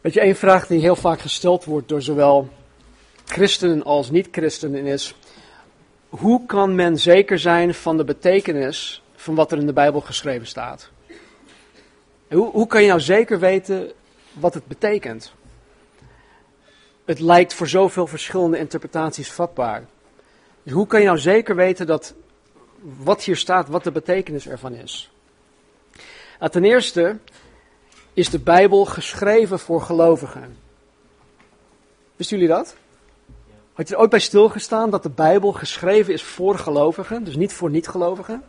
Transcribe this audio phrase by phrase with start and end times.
[0.00, 2.48] Weet je, één vraag die heel vaak gesteld wordt door zowel
[3.24, 5.14] christenen als niet-christenen is:
[6.08, 10.46] hoe kan men zeker zijn van de betekenis van wat er in de Bijbel geschreven
[10.46, 10.90] staat?
[12.28, 13.92] Hoe, hoe kan je nou zeker weten
[14.32, 15.32] wat het betekent?
[17.04, 19.84] Het lijkt voor zoveel verschillende interpretaties vatbaar.
[20.62, 22.14] Dus hoe kan je nou zeker weten dat
[22.96, 25.10] wat hier staat, wat de betekenis ervan is?
[26.38, 27.18] Nou, ten eerste
[28.14, 30.56] is de Bijbel geschreven voor gelovigen.
[32.16, 32.76] Wisten jullie dat?
[33.72, 37.52] Had je er ooit bij stilgestaan dat de Bijbel geschreven is voor gelovigen, dus niet
[37.52, 38.42] voor niet-gelovigen?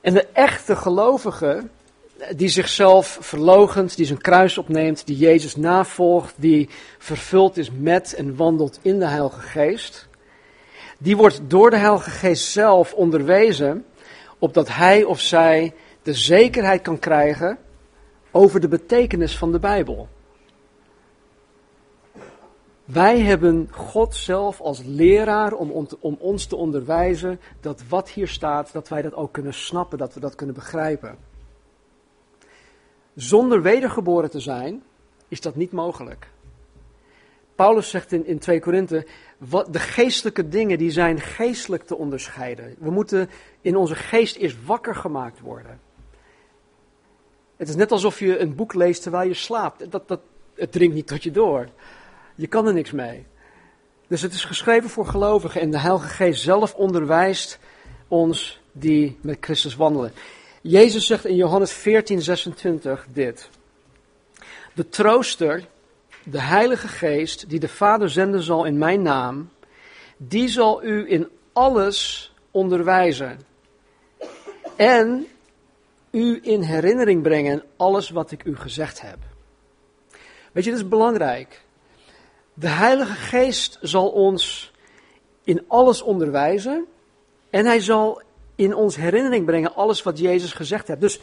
[0.00, 1.68] En de echte gelovige,
[2.36, 8.36] die zichzelf verlogent, die zijn kruis opneemt, die Jezus navolgt, die vervuld is met en
[8.36, 10.08] wandelt in de Heilige Geest,
[10.98, 13.84] die wordt door de Heilige Geest zelf onderwezen
[14.38, 17.58] opdat hij of zij de zekerheid kan krijgen
[18.30, 20.08] over de betekenis van de Bijbel.
[22.84, 25.70] Wij hebben God zelf als leraar om,
[26.00, 30.14] om, ons te onderwijzen dat wat hier staat, dat wij dat ook kunnen snappen, dat
[30.14, 31.18] we dat kunnen begrijpen.
[33.14, 34.82] Zonder wedergeboren te zijn,
[35.28, 36.30] is dat niet mogelijk.
[37.54, 39.06] Paulus zegt in, in 2 Korinthe,
[39.70, 42.74] de geestelijke dingen die zijn geestelijk te onderscheiden.
[42.78, 45.80] We moeten in onze geest eerst wakker gemaakt worden.
[47.56, 49.90] Het is net alsof je een boek leest terwijl je slaapt.
[49.90, 50.20] Dat, dat,
[50.54, 51.68] het dringt niet tot je door.
[52.34, 53.26] Je kan er niks mee.
[54.06, 57.58] Dus het is geschreven voor gelovigen en de Heilige Geest zelf onderwijst
[58.08, 60.12] ons die met Christus wandelen.
[60.60, 63.48] Jezus zegt in Johannes 14, 26 dit.
[64.74, 65.64] De trooster,
[66.22, 69.50] de Heilige Geest, die de Vader zenden zal in mijn naam,
[70.16, 73.38] die zal u in alles onderwijzen.
[74.76, 75.26] En
[76.14, 79.18] u in herinnering brengen alles wat ik u gezegd heb.
[80.52, 81.62] Weet je, dat is belangrijk.
[82.54, 84.72] De Heilige Geest zal ons
[85.44, 86.86] in alles onderwijzen
[87.50, 88.22] en hij zal
[88.54, 91.00] in ons herinnering brengen alles wat Jezus gezegd heeft.
[91.00, 91.20] Dus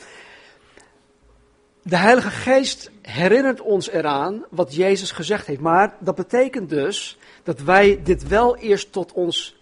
[1.82, 5.62] de Heilige Geest herinnert ons eraan wat Jezus gezegd heeft.
[5.62, 9.60] Maar dat betekent dus dat wij dit wel eerst tot ons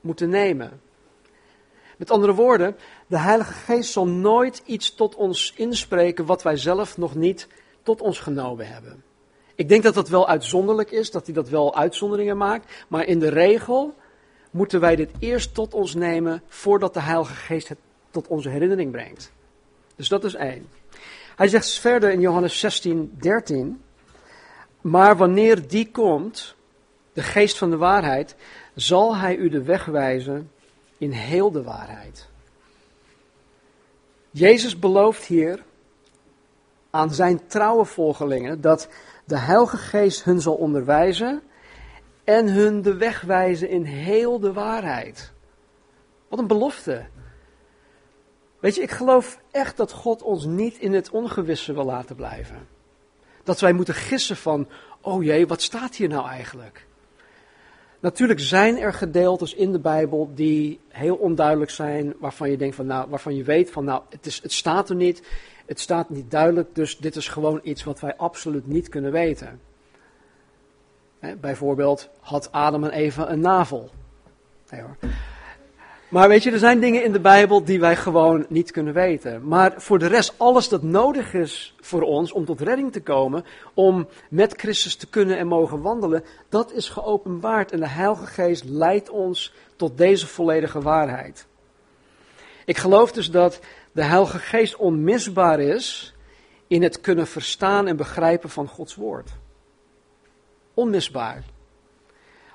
[0.00, 0.80] moeten nemen.
[1.96, 2.76] Met andere woorden,
[3.10, 7.48] de Heilige Geest zal nooit iets tot ons inspreken wat wij zelf nog niet
[7.82, 9.02] tot ons genomen hebben.
[9.54, 12.72] Ik denk dat dat wel uitzonderlijk is, dat hij dat wel uitzonderingen maakt.
[12.88, 13.94] Maar in de regel
[14.50, 17.78] moeten wij dit eerst tot ons nemen voordat de Heilige Geest het
[18.10, 19.32] tot onze herinnering brengt.
[19.96, 20.68] Dus dat is één.
[21.36, 23.82] Hij zegt verder in Johannes 16, 13.
[24.80, 26.54] Maar wanneer die komt,
[27.12, 28.36] de geest van de waarheid,
[28.74, 30.50] zal hij u de weg wijzen
[30.98, 32.29] in heel de waarheid.
[34.30, 35.64] Jezus belooft hier
[36.90, 38.88] aan zijn trouwe volgelingen dat
[39.24, 41.42] de Heilige Geest hun zal onderwijzen
[42.24, 45.32] en hun de weg wijzen in heel de waarheid.
[46.28, 47.06] Wat een belofte.
[48.60, 52.68] Weet je, ik geloof echt dat God ons niet in het ongewisse wil laten blijven.
[53.42, 54.68] Dat wij moeten gissen van,
[55.00, 56.86] oh jee, wat staat hier nou eigenlijk?
[58.00, 62.86] Natuurlijk zijn er gedeeltes in de Bijbel die heel onduidelijk zijn, waarvan je denkt van,
[62.86, 65.22] nou, waarvan je weet van, nou, het, is, het staat er niet,
[65.66, 69.60] het staat niet duidelijk, dus dit is gewoon iets wat wij absoluut niet kunnen weten.
[71.40, 73.90] bijvoorbeeld, had Adam en Eva een navel?
[74.70, 74.96] Nee hoor.
[76.10, 79.48] Maar weet je, er zijn dingen in de Bijbel die wij gewoon niet kunnen weten.
[79.48, 83.44] Maar voor de rest, alles dat nodig is voor ons om tot redding te komen,
[83.74, 87.72] om met Christus te kunnen en mogen wandelen, dat is geopenbaard.
[87.72, 91.46] En de Heilige Geest leidt ons tot deze volledige waarheid.
[92.64, 93.60] Ik geloof dus dat
[93.92, 96.14] de Heilige Geest onmisbaar is
[96.66, 99.30] in het kunnen verstaan en begrijpen van Gods Woord.
[100.74, 101.42] Onmisbaar.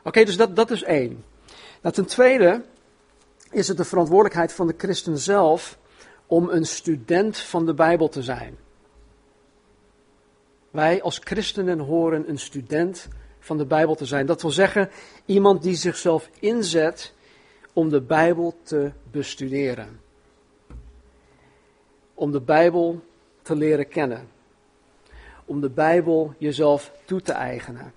[0.03, 1.23] Oké, dus dat, dat is één.
[1.81, 2.61] Nou, ten tweede
[3.55, 5.77] is het de verantwoordelijkheid van de christen zelf
[6.27, 8.57] om een student van de Bijbel te zijn.
[10.71, 13.07] Wij als christenen horen een student
[13.39, 14.25] van de Bijbel te zijn.
[14.25, 14.89] Dat wil zeggen,
[15.25, 17.13] iemand die zichzelf inzet
[17.73, 19.99] om de Bijbel te bestuderen.
[22.13, 23.01] Om de Bijbel
[23.41, 24.27] te leren kennen.
[25.45, 27.93] Om de Bijbel jezelf toe te eigenen.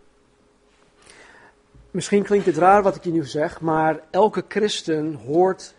[1.90, 5.74] Misschien klinkt het raar wat ik je nu zeg, maar elke christen hoort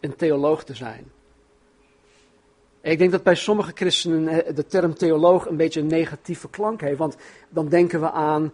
[0.00, 1.10] een theoloog te zijn.
[2.80, 6.98] Ik denk dat bij sommige christenen de term theoloog een beetje een negatieve klank heeft,
[6.98, 7.16] want
[7.48, 8.52] dan denken we aan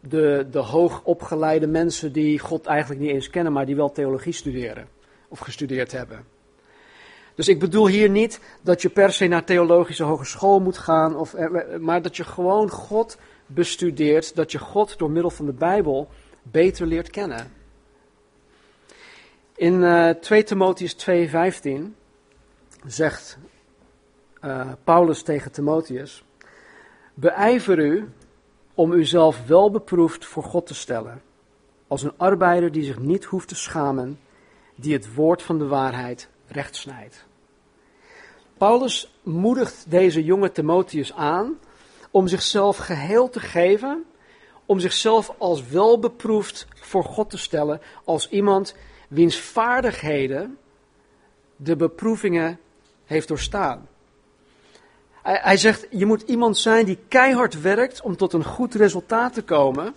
[0.00, 4.88] de, de hoogopgeleide mensen die God eigenlijk niet eens kennen, maar die wel theologie studeren
[5.28, 6.24] of gestudeerd hebben.
[7.34, 11.34] Dus ik bedoel hier niet dat je per se naar theologische hogeschool moet gaan, of,
[11.34, 16.08] eh, maar dat je gewoon God bestudeert, dat je God door middel van de Bijbel
[16.42, 17.52] beter leert kennen.
[19.54, 21.70] In uh, 2 Timotheus 2:15
[22.86, 23.38] zegt
[24.44, 26.24] uh, Paulus tegen Timotheus:
[27.14, 28.08] Beijver u
[28.74, 31.22] om uzelf wel beproefd voor God te stellen,
[31.86, 34.20] als een arbeider die zich niet hoeft te schamen,
[34.74, 37.24] die het woord van de waarheid recht snijdt.
[38.58, 41.58] Paulus moedigt deze jonge Timotheus aan
[42.12, 44.04] om zichzelf geheel te geven,
[44.66, 48.74] om zichzelf als welbeproefd voor God te stellen, als iemand
[49.08, 50.58] wiens vaardigheden
[51.56, 52.58] de beproevingen
[53.04, 53.88] heeft doorstaan.
[55.22, 59.32] Hij, hij zegt, je moet iemand zijn die keihard werkt om tot een goed resultaat
[59.32, 59.94] te komen,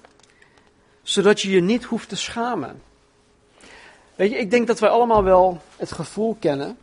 [1.01, 2.81] zodat je je niet hoeft te schamen.
[4.15, 6.77] Weet je, ik denk dat wij allemaal wel het gevoel kennen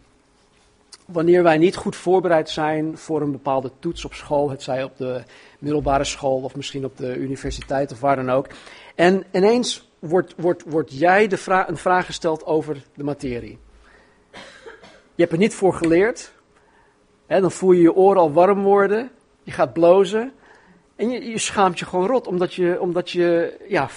[1.06, 4.96] wanneer wij niet goed voorbereid zijn voor een bepaalde toets op school, het zij op
[4.96, 5.22] de
[5.58, 8.46] middelbare school of misschien op de universiteit of waar dan ook.
[8.94, 13.58] En ineens wordt, wordt, wordt jij de vraag, een vraag gesteld over de materie.
[15.14, 16.32] Je hebt er niet voor geleerd.
[17.26, 19.10] Hè, dan voel je je oren al warm worden.
[19.42, 20.32] Je gaat blozen.
[20.96, 23.88] En je, je schaamt je gewoon rot, omdat je, omdat je ja,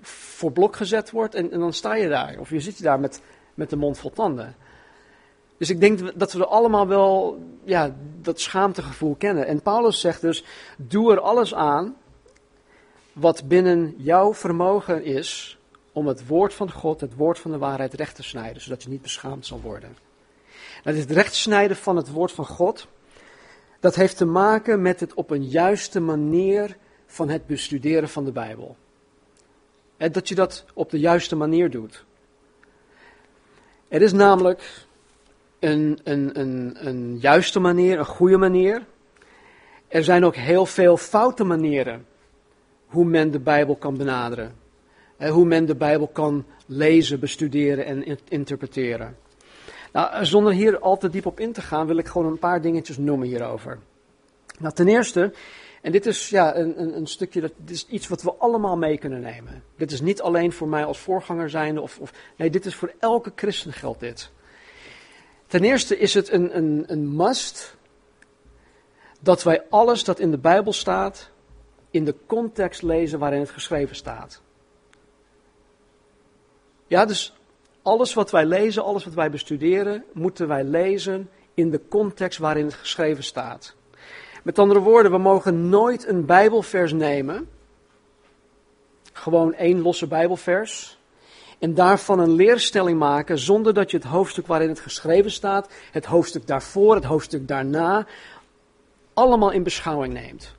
[0.00, 2.36] voor blok gezet wordt en, en dan sta je daar.
[2.38, 3.20] Of je zit daar met,
[3.54, 4.56] met de mond vol tanden.
[5.58, 9.46] Dus ik denk dat we er allemaal wel ja, dat schaamtegevoel kennen.
[9.46, 10.44] En Paulus zegt dus:
[10.76, 11.96] doe er alles aan
[13.12, 15.58] wat binnen jouw vermogen is
[15.92, 18.88] om het woord van God, het woord van de waarheid recht te snijden, zodat je
[18.88, 19.96] niet beschaamd zal worden.
[20.84, 22.86] Nou, dit rechtsnijden van het woord van God,
[23.80, 26.76] dat heeft te maken met het op een juiste manier
[27.06, 28.76] van het bestuderen van de Bijbel.
[29.96, 32.04] En dat je dat op de juiste manier doet.
[33.88, 34.86] Er is namelijk
[35.58, 38.86] een, een, een, juiste manier, een goede manier.
[39.88, 42.06] Er zijn ook heel veel foute manieren
[42.86, 44.54] hoe men de Bijbel kan benaderen.
[45.18, 49.16] Hoe men de Bijbel kan lezen, bestuderen en interpreteren.
[49.92, 52.60] Nou, zonder hier al te diep op in te gaan, wil ik gewoon een paar
[52.60, 53.78] dingetjes noemen hierover.
[54.58, 55.32] Nou, ten eerste,
[55.82, 58.76] en dit is ja, een, een, een stukje, dat, dit is iets wat we allemaal
[58.76, 59.62] mee kunnen nemen.
[59.76, 62.92] Dit is niet alleen voor mij als voorganger zijnde, of, of, nee, dit is voor
[62.98, 64.30] elke christen geldt dit.
[65.48, 67.76] Ten eerste is het een, een, een must
[69.20, 71.30] dat wij alles dat in de Bijbel staat,
[71.90, 74.42] in de context lezen waarin het geschreven staat.
[76.86, 77.36] Ja, dus
[77.82, 82.64] alles wat wij lezen, alles wat wij bestuderen, moeten wij lezen in de context waarin
[82.64, 83.74] het geschreven staat.
[84.42, 87.48] Met andere woorden, we mogen nooit een Bijbelvers nemen,
[89.12, 90.97] gewoon één losse Bijbelvers,
[91.58, 96.04] en daarvan een leerstelling maken zonder dat je het hoofdstuk waarin het geschreven staat, het
[96.04, 98.06] hoofdstuk daarvoor, het hoofdstuk daarna,
[99.14, 100.54] allemaal in beschouwing neemt.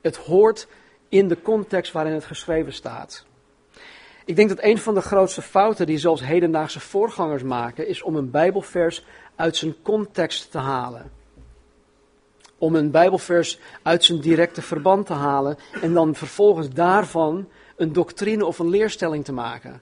[0.00, 0.68] Het hoort
[1.08, 3.26] in de context waarin het geschreven staat.
[4.24, 8.16] Ik denk dat een van de grootste fouten die zelfs hedendaagse voorgangers maken, is om
[8.16, 9.04] een Bijbelvers
[9.36, 11.10] uit zijn context te halen.
[12.58, 18.46] Om een Bijbelvers uit zijn directe verband te halen en dan vervolgens daarvan een doctrine
[18.46, 19.80] of een leerstelling te maken.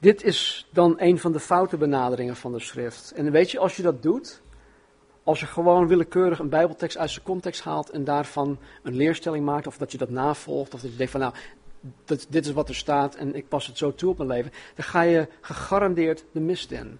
[0.00, 3.12] Dit is dan een van de foute benaderingen van de schrift.
[3.12, 4.42] En weet je, als je dat doet,
[5.24, 9.66] als je gewoon willekeurig een Bijbeltekst uit zijn context haalt en daarvan een leerstelling maakt,
[9.66, 11.34] of dat je dat navolgt, of dat je denkt van nou,
[12.28, 14.84] dit is wat er staat en ik pas het zo toe op mijn leven, dan
[14.84, 16.98] ga je gegarandeerd de mist in.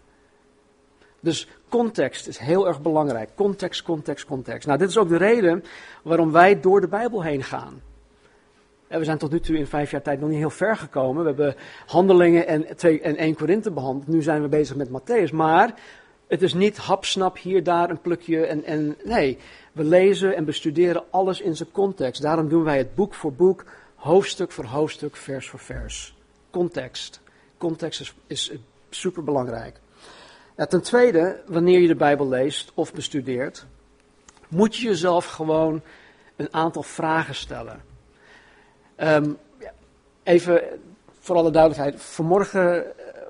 [1.21, 3.31] Dus context is heel erg belangrijk.
[3.35, 4.67] Context, context, context.
[4.67, 5.65] Nou, dit is ook de reden
[6.03, 7.83] waarom wij door de Bijbel heen gaan.
[8.99, 11.23] We zijn tot nu toe in vijf jaar tijd nog niet heel ver gekomen.
[11.23, 11.55] We hebben
[11.87, 14.09] handelingen en, twee, en 1 Korinthe behandeld.
[14.09, 15.33] Nu zijn we bezig met Matthäus.
[15.33, 15.75] Maar
[16.27, 18.47] het is niet hapsnap hier, daar een plukje.
[18.47, 19.39] En, en, nee,
[19.73, 22.23] we lezen en bestuderen alles in zijn context.
[22.23, 26.15] Daarom doen wij het boek voor boek, hoofdstuk voor hoofdstuk, vers voor vers.
[26.51, 27.21] Context.
[27.59, 28.53] Context is, is
[28.91, 29.81] super belangrijk.
[30.69, 33.67] ten tweede, wanneer je de Bijbel leest of bestudeert,
[34.49, 35.83] moet je jezelf gewoon
[36.37, 37.90] een aantal vragen stellen.
[39.03, 39.37] Um,
[40.23, 40.63] even
[41.21, 42.85] voor alle duidelijkheid, vanmorgen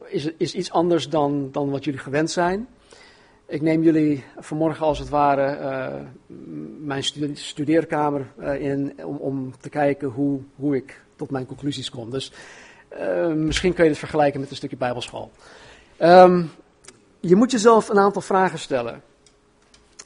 [0.06, 2.68] is, is iets anders dan, dan wat jullie gewend zijn.
[3.46, 6.36] Ik neem jullie vanmorgen als het ware uh,
[6.78, 7.02] mijn
[7.34, 12.10] studeerkamer uh, in om, om, te kijken hoe, hoe ik tot mijn conclusies kom.
[12.10, 12.32] Dus
[13.34, 15.30] misschien kun je het vergelijken met een stukje bijbelschool.
[16.02, 16.50] Um,
[17.20, 19.02] je moet jezelf een aantal vragen stellen.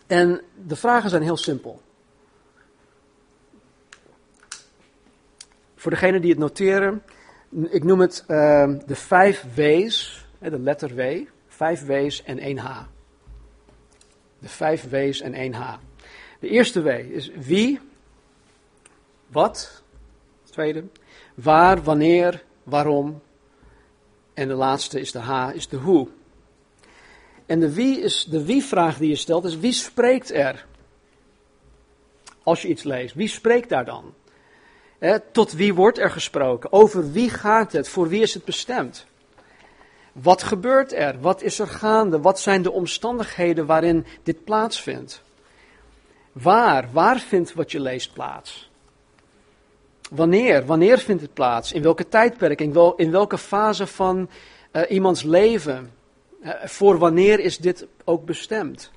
[0.07, 1.81] En de vragen zijn heel simpel.
[5.85, 7.03] Voor degenen die het noteren,
[7.69, 12.83] ik noem het ehm, de vijf W's de letter W, vijf W's en één H.
[14.39, 15.77] De vijf W's en één H.
[16.41, 17.81] De eerste W is wie,
[19.27, 19.83] wat,
[20.45, 20.85] tweede,
[21.35, 23.23] waar, wanneer, waarom.
[24.35, 26.09] En de laatste is de H, is de hoe.
[27.47, 30.67] En de wie is de wie-vraag die je stelt, is wie spreekt er?
[32.43, 34.15] Als je iets leest, wie spreekt daar dan?
[35.33, 36.73] Tot wie wordt er gesproken?
[36.73, 37.89] Over wie gaat het?
[37.89, 39.07] Voor wie is het bestemd?
[40.13, 41.21] Wat gebeurt er?
[41.21, 42.21] Wat is er gaande?
[42.21, 45.23] Wat zijn de omstandigheden waarin dit plaatsvindt?
[46.33, 46.89] Waar?
[46.93, 48.71] Waar vindt wat je leest plaats?
[50.11, 50.67] Wanneer?
[50.67, 51.73] Wanneer vindt het plaats?
[51.73, 52.61] In welke tijdperk?
[52.61, 54.29] In, wel, in welke fase van
[54.73, 55.93] uh, iemands leven?
[56.43, 58.91] Uh, voor wanneer is dit ook bestemd?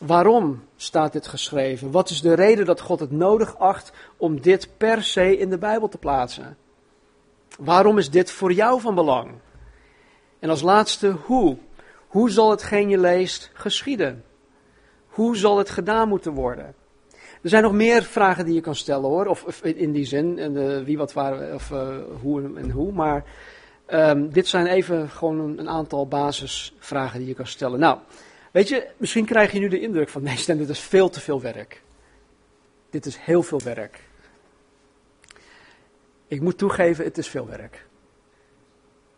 [0.00, 1.90] Waarom staat dit geschreven?
[1.90, 5.58] Wat is de reden dat God het nodig acht om dit per se in de
[5.58, 6.56] Bijbel te plaatsen?
[7.58, 9.30] Waarom is dit voor jou van belang?
[10.38, 11.56] En als laatste, hoe?
[12.06, 14.24] Hoe zal hetgeen je leest geschieden?
[15.06, 16.74] Hoe zal het gedaan moeten worden?
[17.42, 20.52] Er zijn nog meer vragen die je kan stellen hoor, of, in die zin, en
[20.52, 22.92] de, wie, wat, waar, of uh, hoe en hoe.
[22.92, 23.24] Maar
[23.92, 27.78] um, dit zijn even gewoon een, een, aantal basisvragen die je kan stellen.
[27.78, 27.98] Nou,
[28.50, 31.20] weet je, misschien krijg je nu de indruk van nee Stan, dit is veel te
[31.20, 31.82] veel werk.
[32.90, 34.00] Dit is heel veel werk.
[36.26, 37.86] Ik moet toegeven, het is veel werk.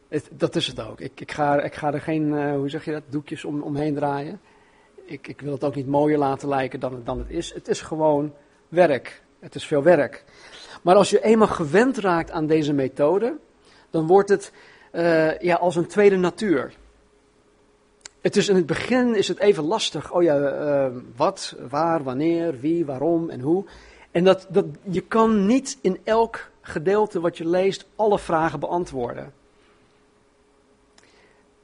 [0.09, 1.01] Het, dat is het ook.
[1.01, 3.95] Ik, ik, ga, ik ga er geen, uh, hoe zeg je dat, doekjes om, omheen
[3.95, 4.41] draaien
[5.05, 7.55] ik, ik wil het ook niet mooier laten lijken dan, dan het is.
[7.55, 8.35] Het is gewoon
[8.69, 9.23] werk.
[9.41, 10.25] Het is veel werk.
[10.83, 13.37] Maar als je eenmaal gewend raakt aan deze methode,
[13.91, 14.53] dan wordt het
[14.93, 16.73] uh, ja, als een tweede natuur.
[18.23, 20.13] Het is in het begin is het even lastig.
[20.13, 23.65] Oh ja, uh, wat, waar, wanneer, wie, waarom en hoe.
[24.11, 29.33] En dat, dat, je kan niet in elk gedeelte wat je leest alle vragen beantwoorden.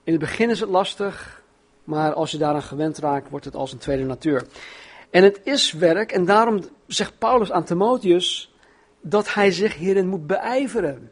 [0.04, 1.42] In het begin is het lastig,
[1.84, 4.46] maar als je daaraan gewend raakt, wordt het als een tweede natuur.
[5.10, 8.54] En het is werk, en daarom zegt Paulus aan Timotheus
[9.00, 11.10] dat hij zich hierin moet beijveren.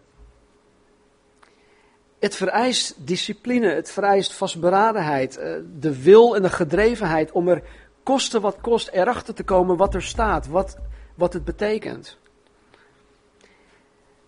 [2.19, 7.63] Het vereist discipline, het vereist vastberadenheid, eh, de wil en de gedrevenheid om er
[8.03, 10.77] koste wat kost erachter te komen wat er staat, wat,
[11.15, 12.17] wat het betekent.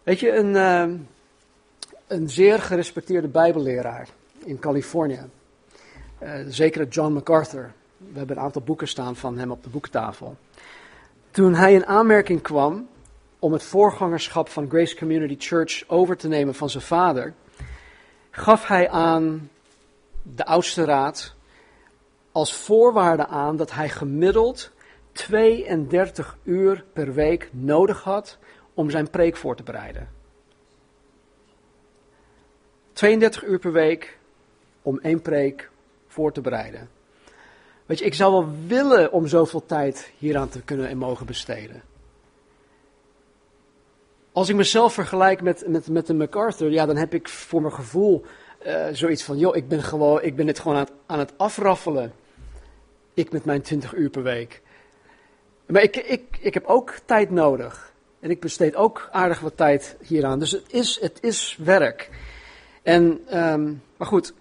[0.02, 0.88] Weet je, een, eh,
[2.07, 4.09] een zeer gerespecteerde bijbelleraar
[4.45, 5.21] in Californië,
[6.23, 7.73] uh, zekere John MacArthur.
[7.97, 10.37] We hebben een aantal boeken staan van hem op de boektafel.
[11.30, 12.88] Toen hij in aanmerking kwam
[13.38, 17.35] om het voorgangerschap van Grace Community Church over te nemen van zijn vader,
[18.38, 19.50] gaf hij aan
[20.23, 21.35] de oudste raad
[22.33, 24.71] als voorwaarde aan dat hij gemiddeld
[25.12, 28.38] 32 uur per week nodig had
[28.75, 30.09] om zijn preek voor te bereiden.
[32.92, 34.18] 32 uur per week
[34.83, 35.71] om één preek
[36.07, 36.88] voor te bereiden.
[37.87, 41.83] Weet je, ik zou wel willen om zoveel tijd hieraan te kunnen en mogen besteden.
[44.38, 47.73] Als ik mezelf vergelijk met, met, met de MacArthur, ja, dan heb ik voor mijn
[47.73, 48.25] gevoel
[48.66, 51.33] uh, zoiets van, joh, ik ben, gewoon, ik ben dit gewoon aan het, aan het
[51.37, 52.12] afraffelen.
[53.14, 54.62] Ik met mijn 20 uur per week.
[55.66, 57.92] Maar ik, ik, ik heb ook tijd nodig.
[58.21, 60.38] En ik besteed ook aardig wat tijd hieraan.
[60.38, 62.11] Dus het is, het is werk.
[62.83, 64.35] En, um, maar goed,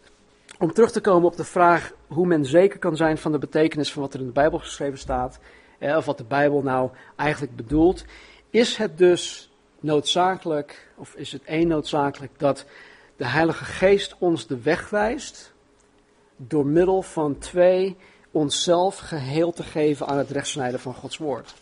[0.60, 3.92] om terug te komen op de vraag hoe men zeker kan zijn van de betekenis
[3.92, 5.40] van wat er in de Bijbel geschreven staat,
[5.80, 8.06] of wat de Bijbel nou eigenlijk bedoelt,
[8.50, 9.47] is het dus
[9.80, 12.66] noodzakelijk, of is het één noodzakelijk, dat
[13.16, 15.52] de Heilige Geest ons de weg wijst
[16.36, 17.98] door middel van twee
[18.32, 21.54] onszelf geheel te geven aan het rechtsnijden van Gods woord.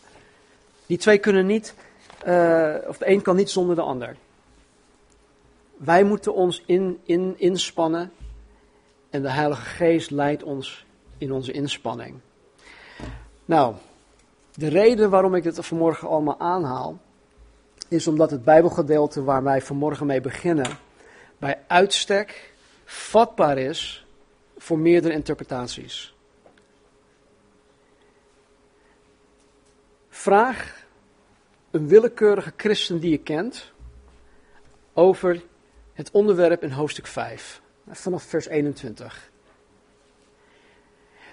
[0.86, 1.74] Die twee kunnen niet,
[2.26, 4.16] uh, of de een kan niet zonder de ander.
[5.76, 8.12] Wij moeten ons in, in, inspannen
[9.10, 10.86] en de Heilige Geest leidt ons
[11.18, 12.14] in onze inspanning.
[13.44, 13.74] Nou,
[14.54, 16.98] de reden waarom ik dit vanmorgen allemaal aanhaal,
[17.88, 20.78] is omdat het Bijbelgedeelte waar wij vanmorgen mee beginnen,
[21.38, 22.52] bij uitstek
[22.84, 24.06] vatbaar is
[24.56, 26.14] voor meerdere interpretaties.
[30.08, 30.84] Vraag
[31.70, 33.72] een willekeurige christen die je kent
[34.92, 35.42] over
[35.92, 39.30] het onderwerp in hoofdstuk 5 vanaf vers 21.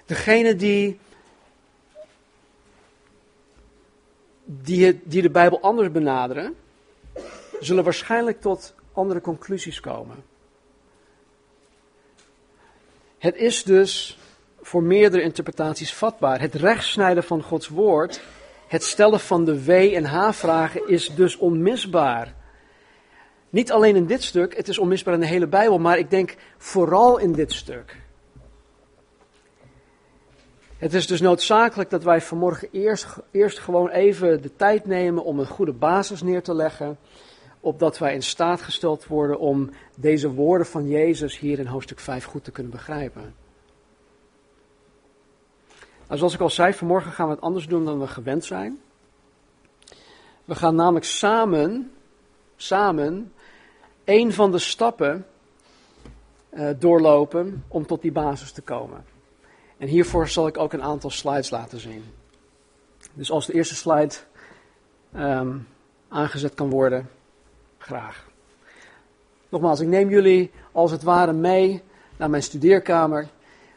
[0.06, 0.98] Degene die,
[4.44, 6.54] die, die de Bijbel anders benaderen,
[7.60, 10.16] zullen waarschijnlijk tot andere conclusies komen.
[13.18, 14.18] Het is dus
[14.62, 16.40] voor meerdere interpretaties vatbaar.
[16.40, 18.22] Het rechtsnijden van Gods woord,
[18.68, 22.34] het stellen van de W- en H-vragen is dus onmisbaar.
[23.50, 26.34] Niet alleen in dit stuk, het is onmisbaar in de hele Bijbel, maar ik denk
[26.58, 28.02] vooral in dit stuk.
[30.84, 35.38] Het is dus noodzakelijk dat wij vanmorgen eerst, eerst gewoon even de tijd nemen om
[35.38, 36.98] een goede basis neer te leggen,
[37.60, 42.24] opdat wij in staat gesteld worden om deze woorden van Jezus hier in hoofdstuk 5
[42.24, 43.34] goed te kunnen begrijpen.
[46.06, 48.80] Nou, zoals ik al zei, vanmorgen gaan we het anders doen dan we gewend zijn.
[50.44, 51.92] We gaan namelijk samen,
[52.56, 53.32] samen,
[54.04, 55.26] een van de stappen
[56.50, 59.13] uh, doorlopen om tot die basis te komen.
[59.84, 62.04] En hiervoor zal ik ook een aantal slides laten zien.
[63.12, 64.14] Dus als de eerste slide
[65.16, 65.68] um,
[66.08, 67.08] aangezet kan worden,
[67.78, 68.26] graag.
[69.48, 71.82] Nogmaals, ik neem jullie als het ware mee
[72.16, 73.28] naar mijn studeerkamer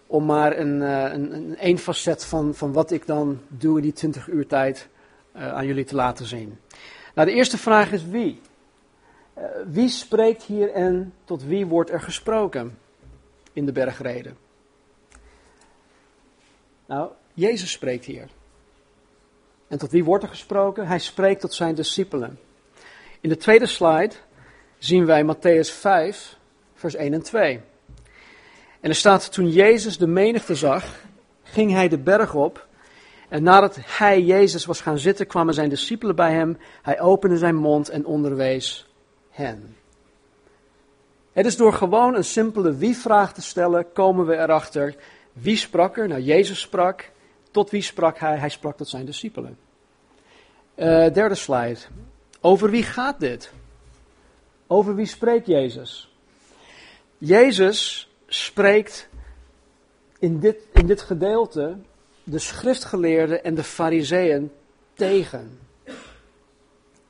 [0.05, 3.93] om maar een, uh, een, een, facet van, van wat ik dan doe in die
[3.93, 4.87] 20 uur tijd
[5.35, 6.59] uh, aan jullie te laten zien.
[7.15, 8.41] Nou, de eerste vraag is wie?
[9.37, 12.77] Uh, wie spreekt hier en tot wie wordt er gesproken
[13.53, 14.46] in de bergreden?
[16.87, 18.27] Nou, Jezus spreekt hier.
[19.67, 20.87] En tot wie wordt er gesproken?
[20.87, 22.39] Hij spreekt tot zijn discipelen.
[23.21, 24.13] In de tweede slide
[24.77, 26.37] zien wij Matthäus 5,
[26.75, 27.59] vers 1 en 2.
[28.79, 30.95] En er staat, toen Jezus de menigte zag,
[31.43, 32.67] ging hij de berg op.
[33.29, 36.57] En nadat hij, Jezus, was gaan zitten, kwamen zijn discipelen bij hem.
[36.81, 38.87] Hij opende zijn mond en onderwees
[39.29, 39.75] hen.
[41.33, 44.95] Het is door gewoon een simpele wie-vraag te stellen, komen we erachter
[45.39, 46.07] wie sprak er?
[46.07, 47.11] Nou, Jezus sprak.
[47.51, 48.37] Tot wie sprak hij?
[48.37, 49.57] Hij sprak tot zijn discipelen.
[50.75, 51.79] Uh, derde slide.
[52.41, 53.51] Over wie gaat dit?
[54.67, 56.15] Over wie spreekt Jezus?
[57.17, 59.09] Jezus spreekt
[60.19, 61.77] in dit, in dit gedeelte
[62.23, 64.51] de schriftgeleerden en de fariseeën
[64.93, 65.59] tegen.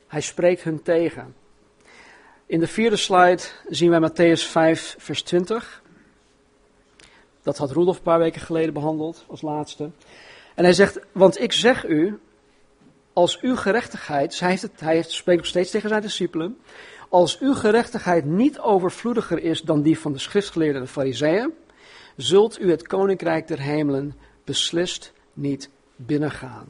[0.06, 1.34] Hij spreekt hun tegen.
[2.46, 5.82] In de vierde slide zien wij Matthäus 5, vers 20.
[7.48, 9.90] Dat had Roelof een paar weken geleden behandeld als laatste.
[10.54, 12.20] En hij zegt, want ik zeg u,
[13.12, 16.58] als uw gerechtigheid, hij, heeft het, hij spreekt nog steeds tegen zijn discipelen,
[17.08, 21.52] als uw gerechtigheid niet overvloediger is dan die van de schriftgeleerden en fariseeën,
[22.16, 26.68] zult u het koninkrijk der hemelen beslist niet binnengaan.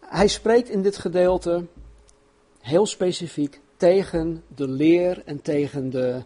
[0.00, 1.66] Hij spreekt in dit gedeelte
[2.60, 6.22] heel specifiek tegen de leer en tegen de,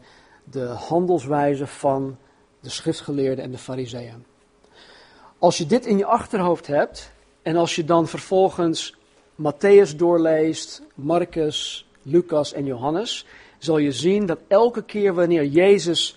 [0.53, 2.17] de handelswijze van
[2.61, 4.25] de schriftgeleerden en de fariseeën.
[5.39, 7.13] Als je dit in je achterhoofd hebt
[7.43, 8.97] en als je dan vervolgens
[9.35, 13.27] Matthäus doorleest, Marcus, Lucas en Johannes,
[13.59, 16.17] zal je zien dat elke keer wanneer Jezus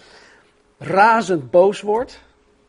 [0.78, 2.22] razend boos wordt,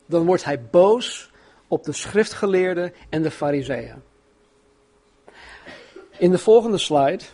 [0.07, 1.31] dan wordt hij boos
[1.69, 4.03] op de schriftgeleerden en de fariseeën.
[6.19, 7.25] In de volgende slide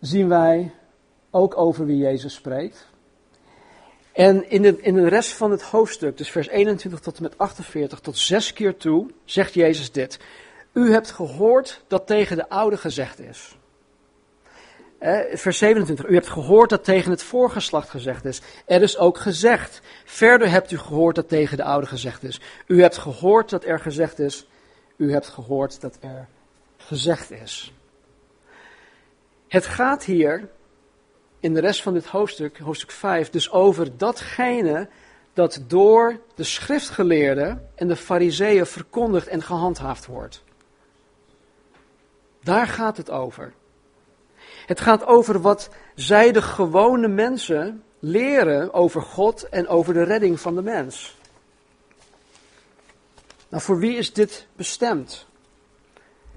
[0.00, 0.72] zien wij
[1.32, 2.86] ook over wie Jezus spreekt.
[4.12, 7.38] En in de, in de rest van het hoofdstuk, dus vers 21 tot en met
[7.38, 10.18] 48, tot zes keer toe, zegt Jezus dit.
[10.72, 13.56] U hebt gehoord dat tegen de oude gezegd is.
[14.98, 16.06] Eh, vers 27.
[16.06, 18.40] U hebt gehoord dat tegen het voorgeslacht gezegd is.
[18.66, 19.80] Er is ook gezegd.
[20.04, 22.40] Verder hebt u gehoord dat tegen de oude gezegd is.
[22.66, 24.46] U hebt gehoord dat er gezegd is.
[24.96, 26.28] U hebt gehoord dat er
[26.76, 27.72] gezegd is.
[29.48, 30.48] Het gaat hier
[31.42, 34.88] in de rest van dit hoofdstuk, hoofdstuk 5, dus over datgene
[35.32, 40.42] dat door de schriftgeleerden en de fariseeën verkondigd en gehandhaafd wordt.
[42.42, 43.52] Daar gaat het over.
[44.66, 50.40] Het gaat over wat zij de gewone mensen leren over God en over de redding
[50.40, 51.16] van de mens.
[53.48, 55.26] Nou, voor wie is dit bestemd?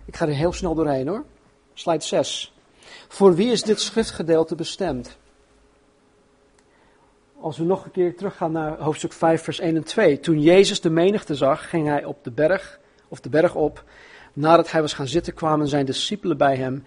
[0.06, 1.24] Ik ga er heel snel doorheen hoor.
[1.74, 2.55] Slide 6.
[3.16, 5.18] Voor wie is dit schriftgedeelte bestemd?
[7.40, 10.20] Als we nog een keer teruggaan naar hoofdstuk 5, vers 1 en 2.
[10.20, 13.84] Toen Jezus de menigte zag, ging hij op de berg, of de berg op.
[14.34, 16.84] Nadat hij was gaan zitten, kwamen zijn discipelen bij hem.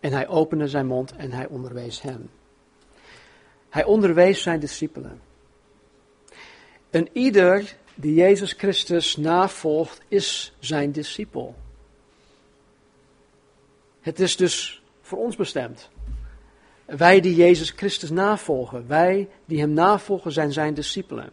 [0.00, 2.30] En hij opende zijn mond en hij onderwees hen.
[3.68, 5.20] Hij onderwees zijn discipelen.
[6.90, 11.54] En ieder die Jezus Christus navolgt, is zijn discipel.
[14.00, 14.77] Het is dus
[15.08, 15.88] voor ons bestemd.
[16.84, 21.30] Wij die Jezus Christus navolgen, wij die Hem navolgen, zijn Zijn discipelen.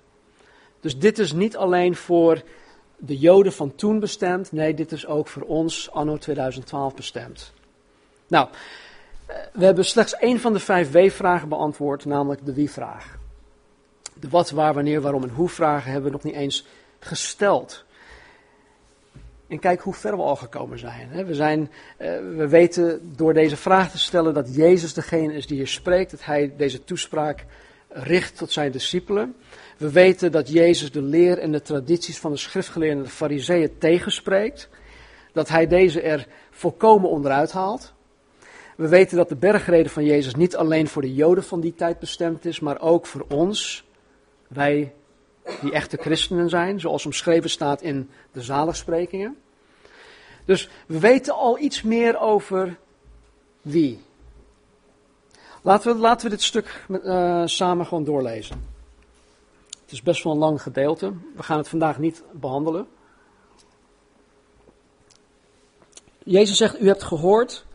[0.80, 2.44] Dus dit is niet alleen voor
[2.98, 7.54] de Joden van toen bestemd, nee, dit is ook voor ons anno 2012 bestemd.
[8.28, 8.48] Nou,
[9.54, 13.18] we hebben slechts één van de vijf W-vragen beantwoord, namelijk de wie-vraag.
[14.14, 16.66] De wat, waar, wanneer, waarom en hoe vragen hebben we nog niet eens
[17.00, 17.84] gesteld.
[19.48, 21.26] En kijk hoe ver we al gekomen zijn.
[21.26, 25.58] We, zijn eh, we weten door deze vraag te stellen dat Jezus degene is die
[25.58, 27.46] hier spreekt, dat hij deze toespraak
[27.90, 29.36] richt tot zijn discipelen.
[29.78, 33.78] We weten dat Jezus de leer en de tradities van de schriftgeleerden en de fariseeën
[33.78, 34.70] tegenspreekt.
[35.34, 37.94] Dat hij deze er volkomen onderuit haalt.
[38.76, 42.00] We weten dat de bergreden van Jezus niet alleen voor de Joden van die tijd
[42.00, 43.86] bestemd is, maar ook voor ons,
[44.48, 44.94] wij
[45.62, 49.38] die echte christenen zijn, zoals omschreven staat in de zaligsprekingen.
[50.46, 52.78] Dus we weten al iets meer over
[53.62, 54.04] wie.
[55.62, 58.74] Laten we, laten we dit stuk uh, samen gewoon doorlezen.
[59.82, 61.14] Het is best wel een lang gedeelte.
[61.36, 62.88] We gaan het vandaag niet behandelen.
[66.24, 67.66] Jezus zegt: U hebt gehoord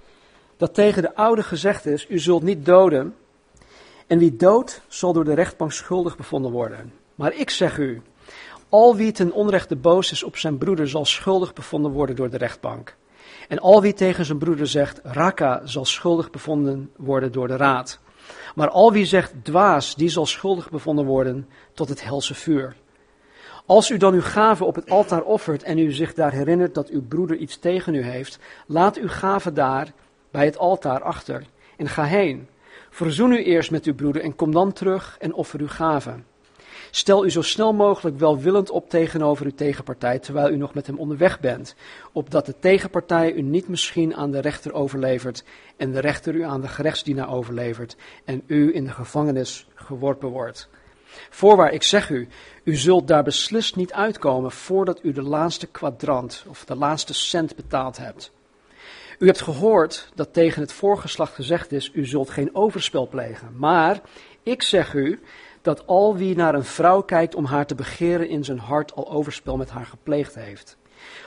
[0.57, 3.17] dat tegen de oude gezegd is: U zult niet doden.
[4.07, 6.93] En wie doodt, zal door de rechtbank schuldig bevonden worden.
[7.21, 8.03] Maar ik zeg u:
[8.69, 12.37] Al wie ten onrechte boos is op zijn broeder, zal schuldig bevonden worden door de
[12.37, 12.97] rechtbank.
[13.49, 18.01] En al wie tegen zijn broeder zegt: Raka, zal schuldig bevonden worden door de raad.
[18.55, 22.77] Maar al wie zegt dwaas, die zal schuldig bevonden worden tot het helse vuur.
[23.67, 26.89] Als u dan uw gave op het altaar offert en u zich daar herinnert dat
[26.89, 29.93] uw broeder iets tegen u heeft, laat uw gave daar
[30.31, 31.45] bij het altaar achter
[31.77, 32.49] en ga heen.
[32.91, 36.15] Verzoen u eerst met uw broeder en kom dan terug en offer uw gave.
[36.91, 40.99] Stel u zo snel mogelijk welwillend op tegenover uw tegenpartij, terwijl u nog met hem
[40.99, 41.75] onderweg bent,
[42.13, 45.45] opdat de tegenpartij u niet misschien aan de rechter overlevert
[45.77, 50.69] en de rechter u aan de gerechtsdienaar overlevert en u in de gevangenis geworpen wordt.
[51.31, 52.29] Voorwaar, ik zeg u,
[52.65, 57.57] u zult daar beslist niet uitkomen voordat u de laatste kwadrant of de laatste cent
[57.57, 58.33] betaald hebt.
[59.19, 63.49] U hebt gehoord dat tegen het voorgeslacht gezegd is: U zult geen overspel plegen.
[63.57, 64.01] Maar
[64.43, 65.21] ik zeg u
[65.63, 69.11] dat al wie naar een vrouw kijkt om haar te begeren in zijn hart al
[69.11, 70.77] overspel met haar gepleegd heeft.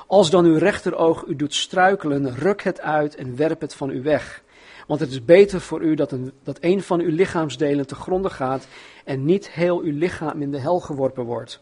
[0.08, 4.02] Als dan uw rechteroog u doet struikelen, ruk het uit en werp het van u
[4.02, 4.44] weg.
[4.88, 8.32] Want het is beter voor u dat een, dat een van uw lichaamsdelen te gronden
[8.32, 8.68] gaat
[9.06, 11.62] en niet heel uw lichaam in de hel geworpen wordt.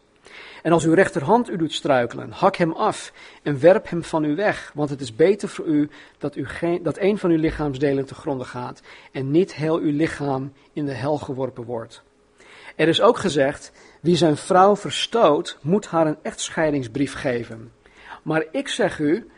[0.63, 4.36] En als uw rechterhand u doet struikelen, hak hem af en werp hem van u
[4.36, 4.71] weg.
[4.75, 8.13] Want het is beter voor u dat, u geen, dat een van uw lichaamsdelen te
[8.13, 8.81] gronden gaat
[9.12, 12.03] en niet heel uw lichaam in de hel geworpen wordt.
[12.82, 17.72] Er is ook gezegd, wie zijn vrouw verstoot, moet haar een echtscheidingsbrief geven.
[18.24, 19.30] Maar ik zeg u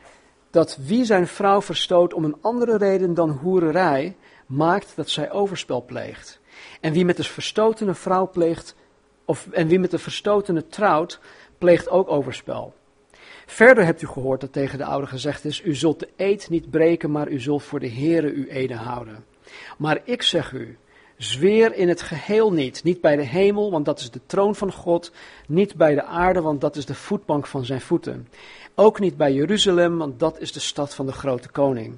[0.50, 5.86] dat wie zijn vrouw verstoot om een andere reden dan hoererij, maakt dat zij overspel
[5.86, 6.40] pleegt.
[6.82, 8.76] En wie met de verstotene vrouw pleegt,
[9.26, 11.20] of, en wie met de verstotene trouwt,
[11.58, 12.74] pleegt ook overspel.
[13.46, 16.70] Verder hebt u gehoord dat tegen de oude gezegd is: U zult de eed niet
[16.70, 19.26] breken, maar u zult voor de Heere uw eden houden.
[19.78, 20.78] Maar ik zeg u:
[21.18, 22.84] Zweer in het geheel niet.
[22.84, 25.12] Niet bij de hemel, want dat is de troon van God.
[25.48, 28.28] Niet bij de aarde, want dat is de voetbank van zijn voeten.
[28.76, 31.98] Ook niet bij Jeruzalem, want dat is de stad van de grote koning.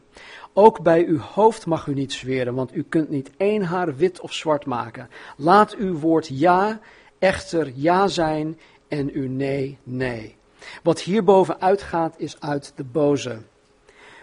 [0.54, 4.20] Ook bij uw hoofd mag u niet zweren, want u kunt niet één haar wit
[4.20, 5.10] of zwart maken.
[5.38, 6.80] Laat uw woord ja
[7.20, 10.36] echter ja zijn en uw nee nee.
[10.84, 13.38] Wat hierboven uitgaat is uit de boze.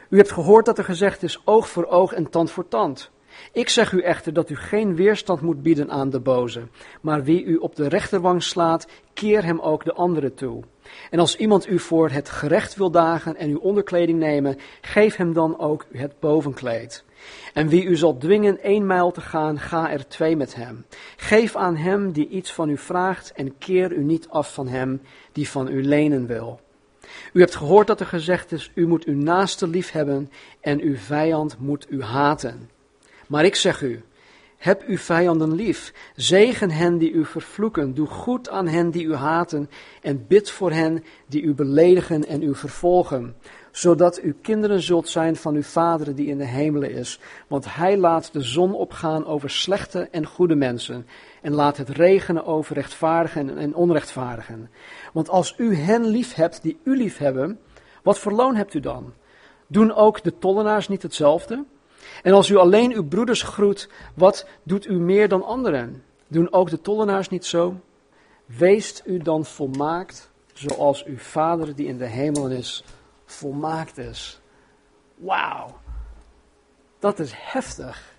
[0.08, 3.10] U hebt gehoord dat er gezegd is oog voor oog en tand voor tand.
[3.52, 6.62] Ik zeg u echter dat u geen weerstand moet bieden aan de boze,
[7.00, 10.62] maar wie u op de rechterwang slaat, keer hem ook de andere toe.
[11.10, 15.32] En als iemand u voor het gerecht wil dagen en uw onderkleding nemen, geef hem
[15.32, 17.04] dan ook het bovenkleed.
[17.52, 20.84] En wie u zal dwingen één mijl te gaan, ga er twee met hem.
[21.16, 25.02] Geef aan hem die iets van u vraagt en keer u niet af van hem
[25.32, 26.60] die van u lenen wil.
[27.32, 30.96] U hebt gehoord dat er gezegd is, u moet uw naaste lief hebben en uw
[30.96, 32.70] vijand moet u haten.
[33.32, 34.02] Maar ik zeg u,
[34.56, 39.14] heb uw vijanden lief, zegen hen die u vervloeken, doe goed aan hen die u
[39.14, 39.70] haten
[40.02, 43.36] en bid voor hen die u beledigen en u vervolgen,
[43.70, 47.20] zodat u kinderen zult zijn van uw Vader die in de hemelen is.
[47.46, 51.06] Want hij laat de zon opgaan over slechte en goede mensen
[51.42, 54.70] en laat het regenen over rechtvaardigen en onrechtvaardigen.
[55.12, 57.58] Want als u hen lief hebt die u lief hebben,
[58.02, 59.12] wat voor loon hebt u dan?
[59.66, 61.64] Doen ook de tollenaars niet hetzelfde?
[62.22, 66.04] En als u alleen uw broeders groet, wat doet u meer dan anderen?
[66.28, 67.80] Doen ook de tollenaars niet zo?
[68.46, 72.84] Weest u dan volmaakt, zoals uw Vader die in de hemel is,
[73.24, 74.40] volmaakt is.
[75.14, 75.78] Wauw,
[76.98, 78.14] dat is heftig.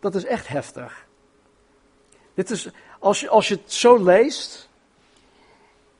[0.00, 1.06] Dat is echt heftig.
[2.34, 4.68] Dit is, als je, als je het zo leest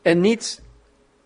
[0.03, 0.63] en niet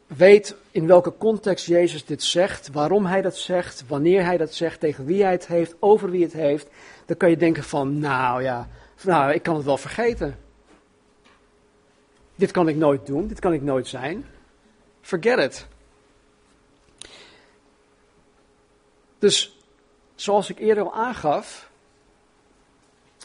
[0.06, 4.80] weet in welke context Jezus dit zegt, waarom hij dat zegt, wanneer hij dat zegt,
[4.80, 6.66] tegen wie hij het heeft, over wie het heeft,
[7.06, 8.68] dan kan je denken van, nou ja,
[9.02, 10.38] nou, ik kan het wel vergeten.
[12.34, 14.26] Dit kan ik nooit doen, dit kan ik nooit zijn.
[15.00, 15.66] Forget it.
[19.18, 19.58] Dus
[20.14, 21.70] zoals ik eerder al aangaf,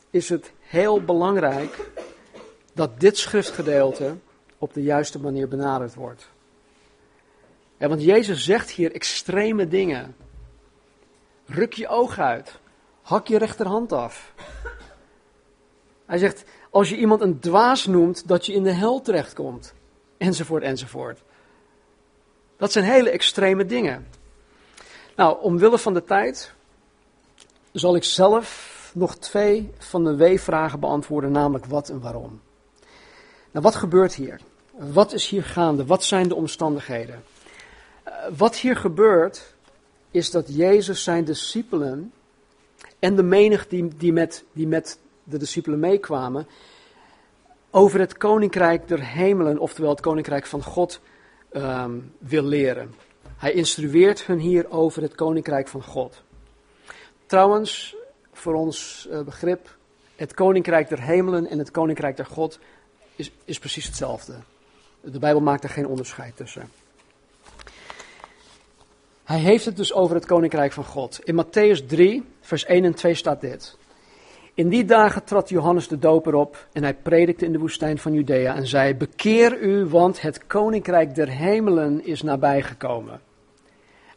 [0.09, 1.91] is het heel belangrijk
[2.73, 4.15] dat dit schriftgedeelte
[4.57, 6.29] op de juiste manier benaderd wordt.
[7.87, 10.15] Want Jezus zegt hier extreme dingen.
[11.45, 12.59] Ruk je oog uit.
[13.01, 14.33] Hak je rechterhand af.
[16.05, 19.73] Hij zegt, als je iemand een dwaas noemt, dat je in de hel terechtkomt.
[20.17, 21.23] Enzovoort, enzovoort.
[22.57, 24.07] Dat zijn hele extreme dingen.
[25.15, 26.53] Nou, omwille van de tijd
[27.71, 32.41] zal ik zelf nog twee van de W-vragen beantwoorden, namelijk wat en waarom.
[33.51, 34.39] Nou, wat gebeurt hier?
[34.71, 35.85] Wat is hier gaande?
[35.85, 37.23] Wat zijn de omstandigheden?
[38.38, 39.56] Wat hier gebeurt,
[40.12, 42.13] is dat Jezus zijn discipelen
[43.00, 46.48] en de menig die, die, met, die met de discipelen meekwamen,
[47.72, 51.02] over het koninkrijk der hemelen, oftewel het koninkrijk van God,
[51.54, 52.93] um, wil leren.
[53.38, 56.24] Hij instrueert hun hier over het koninkrijk van God.
[57.26, 57.95] Trouwens,
[58.34, 59.78] voor ons uh, begrip,
[60.15, 62.60] het koninkrijk der hemelen en het koninkrijk der God
[63.15, 64.34] is, is precies hetzelfde.
[65.02, 66.69] De Bijbel maakt er geen onderscheid tussen.
[69.29, 71.19] Hij heeft het dus over het koninkrijk van God.
[71.23, 73.77] In Matthäus 3, vers 1 en 2 staat dit.
[74.53, 78.13] In die dagen trad Johannes de Doper op en hij predikte in de woestijn van
[78.13, 83.21] Judea en zei: Bekeer u, want het koninkrijk der hemelen is nabijgekomen.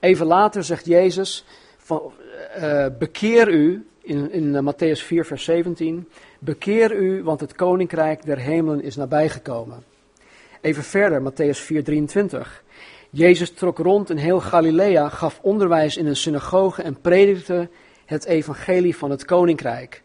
[0.00, 1.44] Even later zegt Jezus:
[1.76, 2.12] van,
[2.58, 8.24] uh, Bekeer u, in, in uh, Matthäus 4, vers 17: Bekeer u, want het koninkrijk
[8.24, 9.84] der hemelen is nabijgekomen.
[10.60, 12.62] Even verder, Matthäus 4, 23.
[13.14, 17.68] Jezus trok rond in heel Galilea, gaf onderwijs in een synagoge en predikte
[18.04, 20.02] het evangelie van het koninkrijk.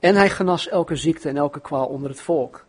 [0.00, 2.64] En hij genas elke ziekte en elke kwaal onder het volk.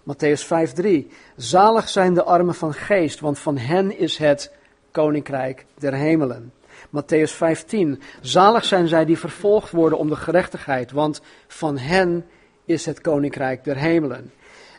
[0.00, 4.52] Matthäus 5:3 Zalig zijn de armen van geest, want van hen is het
[4.90, 6.52] koninkrijk der hemelen.
[6.88, 12.26] Matthäus 15 Zalig zijn zij die vervolgd worden om de gerechtigheid, want van hen
[12.64, 14.32] is het koninkrijk der hemelen.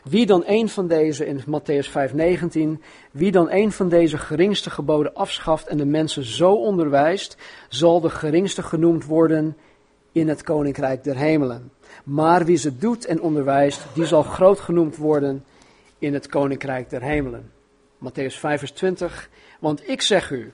[0.04, 5.14] Wie dan een van deze, in Matthäus 5:19, wie dan een van deze geringste geboden
[5.14, 7.36] afschaft en de mensen zo onderwijst,
[7.68, 9.56] zal de geringste genoemd worden
[10.12, 11.72] in het koninkrijk der hemelen.
[12.04, 15.44] Maar wie ze doet en onderwijst, die zal groot genoemd worden
[15.98, 17.50] in het koninkrijk der hemelen.
[18.04, 19.30] Matthäus 5 vers 20.
[19.58, 20.52] Want ik zeg u,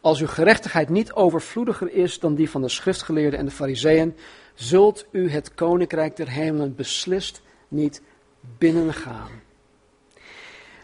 [0.00, 4.16] als uw gerechtigheid niet overvloediger is dan die van de schriftgeleerden en de fariseeën,
[4.54, 8.02] zult u het koninkrijk der hemelen beslist niet
[8.58, 9.30] binnengaan.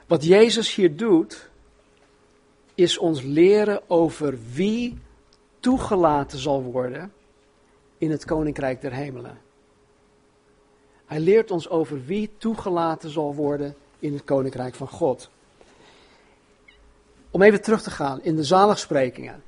[0.06, 1.50] Wat Jezus hier doet,
[2.74, 4.98] is ons leren over wie
[5.60, 7.12] toegelaten zal worden
[7.98, 9.40] in het koninkrijk der hemelen.
[11.06, 15.30] Hij leert ons over wie toegelaten zal worden in het koninkrijk van God.
[17.30, 19.42] Om even terug te gaan in de zaligsprekingen.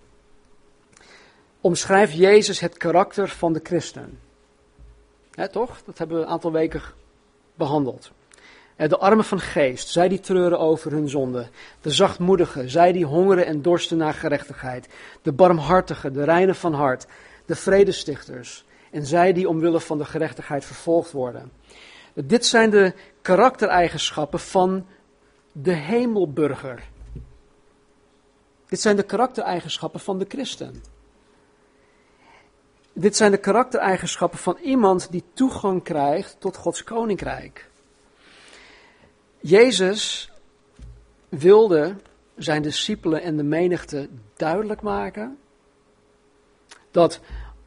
[1.60, 4.18] Omschrijft Jezus het karakter van de christen.
[5.30, 5.82] He, toch?
[5.84, 6.82] Dat hebben we een aantal weken
[7.54, 8.10] behandeld.
[8.76, 11.48] De armen van geest, zij die treuren over hun zonde.
[11.80, 14.88] De zachtmoedigen, zij die hongeren en dorsten naar gerechtigheid.
[15.22, 17.06] De barmhartigen, de reinen van hart.
[17.46, 21.52] De vredestichters, en zij die omwille van de gerechtigheid vervolgd worden.
[22.14, 24.86] Dit zijn de karaktereigenschappen van
[25.52, 26.82] de hemelburger.
[28.68, 30.82] Dit zijn de karaktereigenschappen van de christen.
[32.96, 37.70] Dit zijn de karaktereigenschappen van iemand die toegang krijgt tot Gods koninkrijk.
[39.40, 40.30] Jezus
[41.28, 41.96] wilde
[42.36, 45.38] zijn discipelen en de menigte duidelijk maken
[46.90, 47.20] dat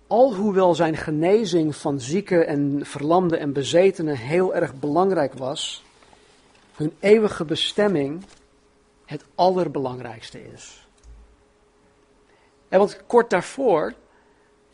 [0.07, 5.83] alhoewel zijn genezing van zieken en verlamden en bezetenen heel erg belangrijk was,
[6.75, 8.23] hun eeuwige bestemming
[9.05, 10.87] het allerbelangrijkste is.
[12.69, 13.93] En want kort daarvoor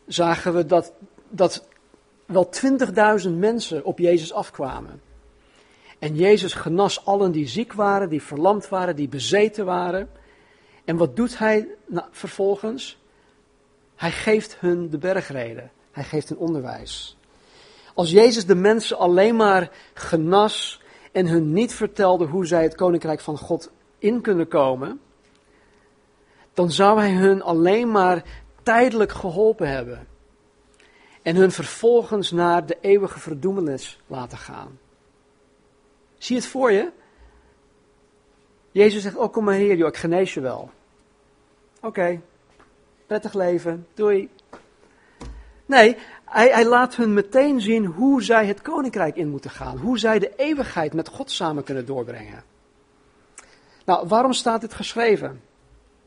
[0.06, 0.92] zagen we dat,
[1.28, 1.68] dat
[2.26, 2.50] wel
[3.24, 5.00] 20.000 mensen op Jezus afkwamen.
[5.98, 10.10] En Jezus genas allen die ziek waren, die verlamd waren, die bezeten waren.
[10.84, 12.98] En wat doet hij nou, vervolgens?
[13.96, 15.70] Hij geeft hun de bergreden.
[15.90, 17.16] Hij geeft hun onderwijs.
[17.94, 23.20] Als Jezus de mensen alleen maar genas en hun niet vertelde hoe zij het koninkrijk
[23.20, 25.00] van God in kunnen komen,
[26.54, 28.24] dan zou hij hun alleen maar
[28.64, 30.06] tijdelijk geholpen hebben.
[31.22, 34.78] En hun vervolgens naar de eeuwige verdoemenis laten gaan.
[36.18, 36.90] Zie het voor je?
[38.70, 40.70] Jezus zegt, oh kom maar hier, joh, ik genees je wel.
[41.80, 42.20] Oké,
[43.06, 44.30] prettig leven, doei.
[45.66, 49.78] Nee, hij, laat hun meteen zien hoe zij het koninkrijk in moeten gaan.
[49.78, 52.44] Hoe zij de eeuwigheid met God samen kunnen doorbrengen.
[53.84, 55.40] Nou, waarom staat dit geschreven?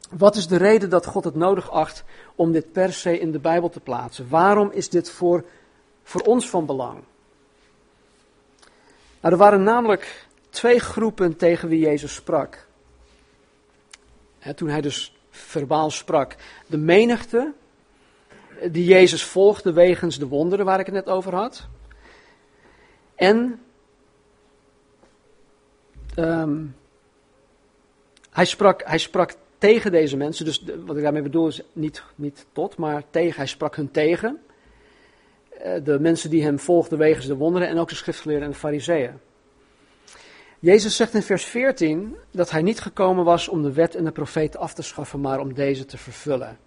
[0.10, 2.04] Wat is de reden dat God het nodig acht
[2.36, 4.30] om dit per se in de Bijbel te plaatsen?
[4.30, 5.46] Waarom is dit voor,
[6.04, 7.04] voor ons van belang?
[9.22, 12.66] Nou, er waren namelijk twee groepen tegen wie Jezus sprak.
[14.56, 16.36] toen hij dus verbaal sprak.
[16.68, 17.54] De menigte,
[18.72, 21.68] die Jezus volgde wegens de wonderen waar ik het net over had.
[23.16, 23.62] En
[26.16, 26.66] ehm,
[28.30, 32.46] hij, sprak, hij sprak tegen deze mensen, dus wat ik daarmee bedoel is niet, niet
[32.52, 33.36] tot, maar tegen.
[33.36, 34.42] Hij sprak hun tegen.
[35.50, 38.58] Eh, de mensen die hem volgden wegens de wonderen en ook de schriftgeleerden en de
[38.60, 39.20] fariseeën.
[40.60, 44.12] Jezus zegt in vers 14 dat hij niet gekomen was om de wet en de
[44.12, 46.58] profeten af te schaffen, maar om deze te vervullen.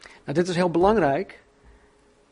[0.00, 1.42] Nou, dit is heel belangrijk,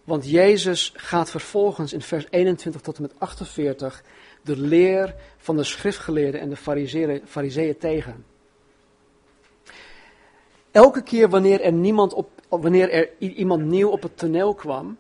[0.05, 4.03] want Jezus gaat vervolgens in vers 21 tot en met 48
[4.43, 6.57] de leer van de schriftgeleerden en de
[7.27, 8.25] fariseeën tegen.
[10.79, 14.97] Elke keer wanneer er, niemand op, wanneer er iemand nieuw op het toneel kwam,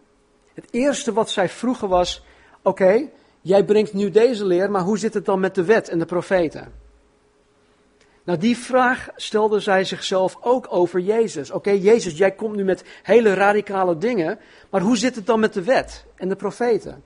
[0.55, 2.25] het eerste wat zij vroegen was:
[2.63, 3.09] Oké,
[3.41, 6.05] jij brengt nu deze leer, maar hoe zit het dan met de wet en de
[6.05, 6.73] profeten?
[8.25, 11.51] Nou, die vraag stelde zij zichzelf ook over Jezus.
[11.51, 14.39] Oké, Jezus, jij komt nu met hele radicale dingen,
[14.71, 17.03] maar hoe zit het dan met de wet en de profeten?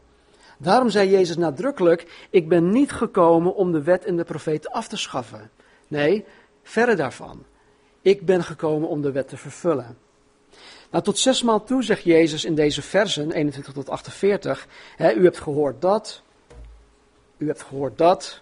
[0.59, 4.89] Daarom zei Jezus nadrukkelijk: Ik ben niet gekomen om de wet en de profeten af
[4.89, 5.51] te schaffen.
[5.89, 6.25] Nee,
[6.63, 7.51] verre daarvan.
[8.03, 9.99] Ik ben gekomen om de wet te vervullen.
[10.91, 15.39] Nou, tot zesmaal toe zegt Jezus in deze versen, 21 tot 48, hè, u hebt
[15.39, 16.23] gehoord dat,
[17.39, 18.41] u hebt gehoord dat,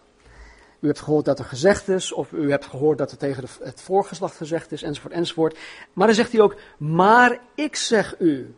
[0.81, 3.81] u hebt gehoord dat er gezegd is, of u hebt gehoord dat er tegen het
[3.81, 5.59] voorgeslacht gezegd is, enzovoort, enzovoort.
[5.92, 8.55] Maar dan zegt hij ook, maar ik zeg u.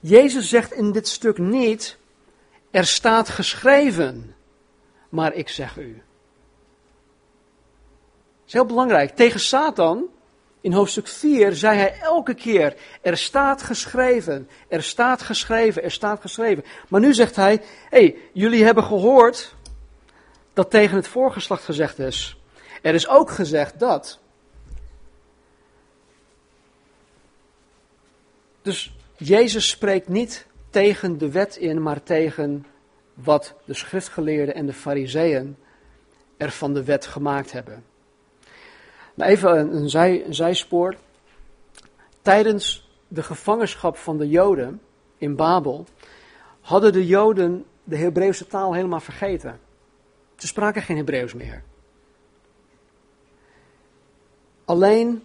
[0.00, 1.96] Jezus zegt in dit stuk niet,
[2.70, 4.34] er staat geschreven,
[5.08, 6.02] maar ik zeg u
[8.50, 9.16] is heel belangrijk.
[9.16, 10.06] Tegen Satan,
[10.60, 16.20] in hoofdstuk 4, zei hij elke keer: Er staat geschreven, er staat geschreven, er staat
[16.20, 16.64] geschreven.
[16.88, 17.52] Maar nu zegt hij:
[17.88, 19.54] Hé, hey, jullie hebben gehoord
[20.52, 22.40] dat tegen het voorgeslacht gezegd is.
[22.82, 24.18] Er is ook gezegd dat.
[28.62, 32.66] Dus Jezus spreekt niet tegen de wet in, maar tegen
[33.14, 35.56] wat de schriftgeleerden en de fariseeën
[36.36, 37.89] er van de wet gemaakt hebben.
[39.20, 40.94] Even een, zij, zijspoor.
[42.22, 44.80] Tijdens de gevangenschap van de Joden
[45.16, 45.86] in Babel
[46.60, 49.60] hadden de Joden de Hebreeuwse taal helemaal vergeten.
[50.36, 51.62] Ze spraken geen Hebreeuws meer.
[54.64, 55.22] Alleen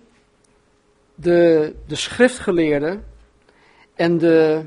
[1.15, 3.05] de, de schriftgeleerden
[3.95, 4.65] en de,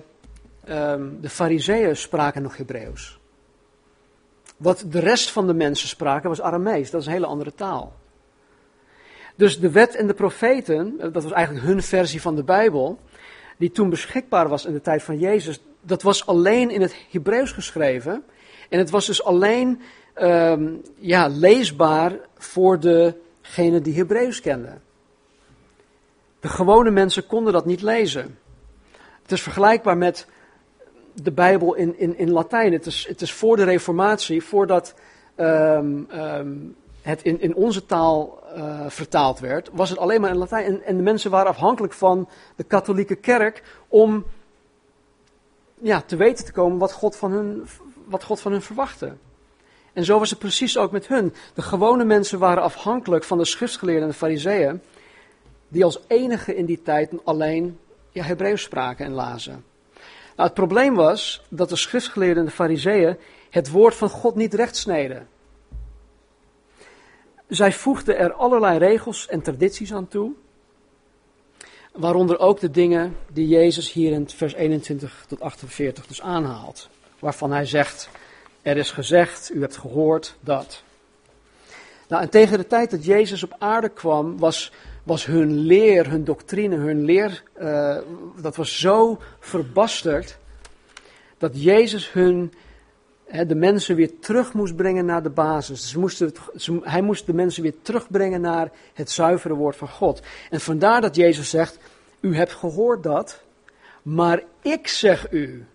[0.68, 3.18] um, de fariseeën spraken nog Hebreeuws.
[4.56, 7.92] Wat de rest van de mensen spraken was Aramees, dat is een hele andere taal.
[9.38, 12.98] Dus de wet en de profeten, eh, dat was eigenlijk hun versie van de Bijbel,
[13.56, 17.52] die toen beschikbaar was in de tijd van Jezus, dat was alleen in het Hebreeuws
[17.52, 18.24] geschreven.
[18.68, 19.80] En het was dus alleen
[20.20, 24.82] um, ja, leesbaar voor degenen die Hebreeuws kenden.
[26.40, 28.38] De gewone mensen konden dat niet lezen.
[29.22, 30.26] Het is vergelijkbaar met
[31.12, 32.72] de Bijbel in, in, in Latijn.
[32.72, 34.94] Het is, het is voor de Reformatie, voordat
[35.36, 40.36] um, um, het in, in onze taal uh, vertaald werd, was het alleen maar in
[40.36, 40.64] Latijn.
[40.64, 44.24] En, en, de mensen waren afhankelijk van de katholieke kerk om
[45.80, 47.68] ja, te weten te komen wat God, van hun,
[48.04, 49.16] wat God van hun verwachtte.
[49.92, 51.34] En zo was het precies ook met hun.
[51.54, 54.80] De gewone mensen waren afhankelijk van de schriftgeleerden en de fariseeën,
[55.68, 57.78] die als enige in die tijd alleen
[58.10, 59.64] ja, Hebreeuws spraken en lazen.
[60.36, 63.16] Nou, het probleem was dat de schriftgeleerden en de fariseeën
[63.50, 65.28] het woord van God niet rechtsneden.
[67.48, 70.32] Zij voegde er allerlei regels en tradities aan toe.
[71.92, 76.88] Waaronder ook de dingen die Jezus hier in vers 21 tot 48 dus aanhaalt.
[77.18, 78.08] Waarvan hij zegt,
[78.62, 80.82] er is gezegd, u hebt gehoord dat.
[82.08, 86.24] Nou, en tegen de tijd dat Jezus op aarde kwam, was, was hun leer, hun
[86.24, 87.98] doctrine, hun leer, uh,
[88.40, 90.38] dat was zo verbasterd,
[91.38, 92.52] dat Jezus hun
[93.46, 95.90] de mensen weer terug moest brengen naar de basis.
[95.90, 96.32] Ze moesten
[96.82, 100.22] hij moest de mensen weer terugbrengen naar het zuivere woord van God.
[100.50, 101.78] En vandaar dat Jezus zegt,
[102.20, 103.42] u hebt gehoord dat,
[104.02, 105.66] maar ik zeg u.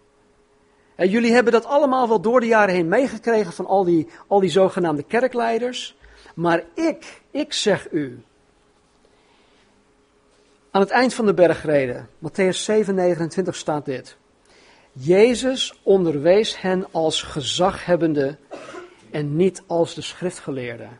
[0.96, 4.50] Jullie hebben dat allemaal wel door de jaren heen meegekregen van al die, al die
[4.50, 5.98] zogenaamde kerkleiders.
[6.36, 8.24] Maar ik, ik zeg u.
[10.72, 14.18] Aan het eind van de bergreden, Matthäus 7, 29 staat dit.
[14.94, 18.38] Jezus onderwees hen als gezaghebbende
[19.12, 21.00] en niet als de schriftgeleerden.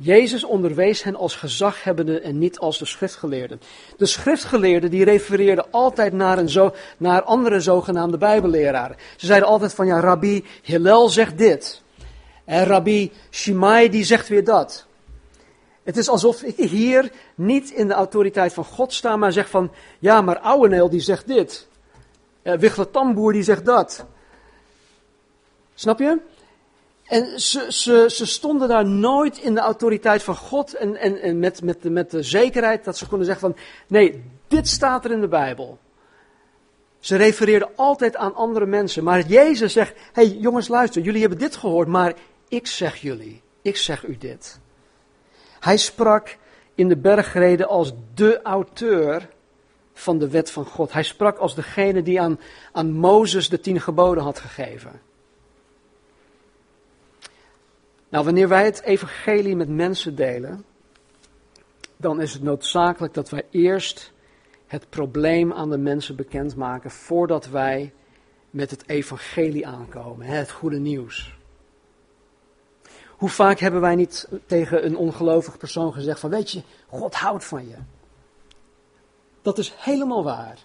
[0.00, 3.60] Jezus onderwees hen als gezaghebbenden en niet als de schriftgeleerden.
[3.96, 8.96] De schriftgeleerden die refereerden altijd naar, een zo, naar andere zogenaamde bijbelleraren.
[9.16, 11.82] Ze zeiden altijd van ja, Rabbi Hillel zegt dit.
[12.44, 14.86] En Rabbi Shimai die zegt weer dat.
[15.82, 19.70] Het is alsof ik hier niet in de autoriteit van God sta, maar zeg van
[19.98, 21.68] ja, maar Ouweneel die zegt dit.
[22.48, 24.06] Uh, Wichler Tamboer die zegt dat.
[25.74, 26.18] Snap je?
[27.04, 31.38] En ze, ze, ze stonden daar nooit in de autoriteit van God en, en, en
[31.38, 35.10] met, met, de, met de zekerheid dat ze konden zeggen van, nee, dit staat er
[35.10, 35.78] in de Bijbel.
[36.98, 39.04] Ze refereerden altijd aan andere mensen.
[39.04, 42.14] Maar Jezus zegt, hey, jongens luister, jullie hebben dit gehoord, maar
[42.48, 44.60] ik zeg jullie, ik zeg u dit.
[45.60, 46.36] Hij sprak
[46.74, 49.28] in de bergreden als de auteur
[49.98, 50.92] van de wet van God.
[50.92, 52.40] Hij sprak als degene die aan,
[52.72, 55.00] aan Mozes de tien geboden had gegeven.
[58.08, 60.64] Nou, wanneer wij het evangelie met mensen delen,
[61.96, 64.12] dan is het noodzakelijk dat wij eerst
[64.66, 67.92] het probleem aan de mensen bekendmaken voordat wij
[68.50, 71.36] met het evangelie aankomen, het goede nieuws.
[73.08, 77.44] Hoe vaak hebben wij niet tegen een ongelovig persoon gezegd van, weet je, God houdt
[77.44, 77.76] van je.
[79.48, 80.58] Dat is helemaal waar.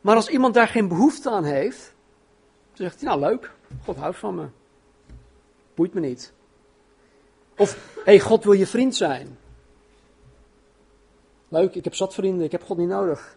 [0.00, 1.94] Maar als iemand daar geen behoefte aan heeft,
[2.72, 3.50] dan zegt hij, nou leuk,
[3.84, 4.46] God houdt van me.
[5.74, 6.32] Boeit me niet.
[7.56, 9.38] Of, hé, hey, God wil je vriend zijn.
[11.48, 13.36] Leuk, ik heb zat vrienden, ik heb God niet nodig.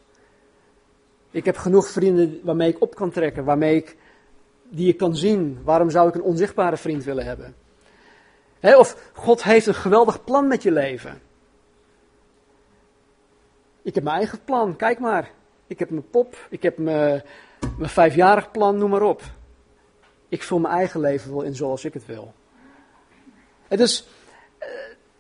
[1.32, 3.98] Ik heb genoeg vrienden waarmee ik op kan trekken, waarmee ik,
[4.64, 5.60] die ik kan zien.
[5.64, 7.56] Waarom zou ik een onzichtbare vriend willen hebben?
[8.62, 11.22] of God heeft een geweldig plan met je leven.
[13.88, 15.32] Ik heb mijn eigen plan, kijk maar.
[15.68, 17.24] Ik heb mijn pop, ik heb mijn,
[17.78, 19.22] mijn vijfjarig plan, noem maar op.
[20.30, 22.34] Ik vul mijn eigen leven wel in zoals ik het wil.
[23.68, 24.68] Eh,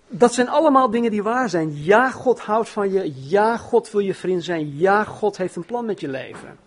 [0.07, 1.83] dat zijn allemaal dingen die waar zijn.
[1.83, 3.29] Ja, God houdt van je.
[3.29, 4.77] Ja, God wil je vriend zijn.
[4.77, 6.59] Ja, God heeft een plan met je leven.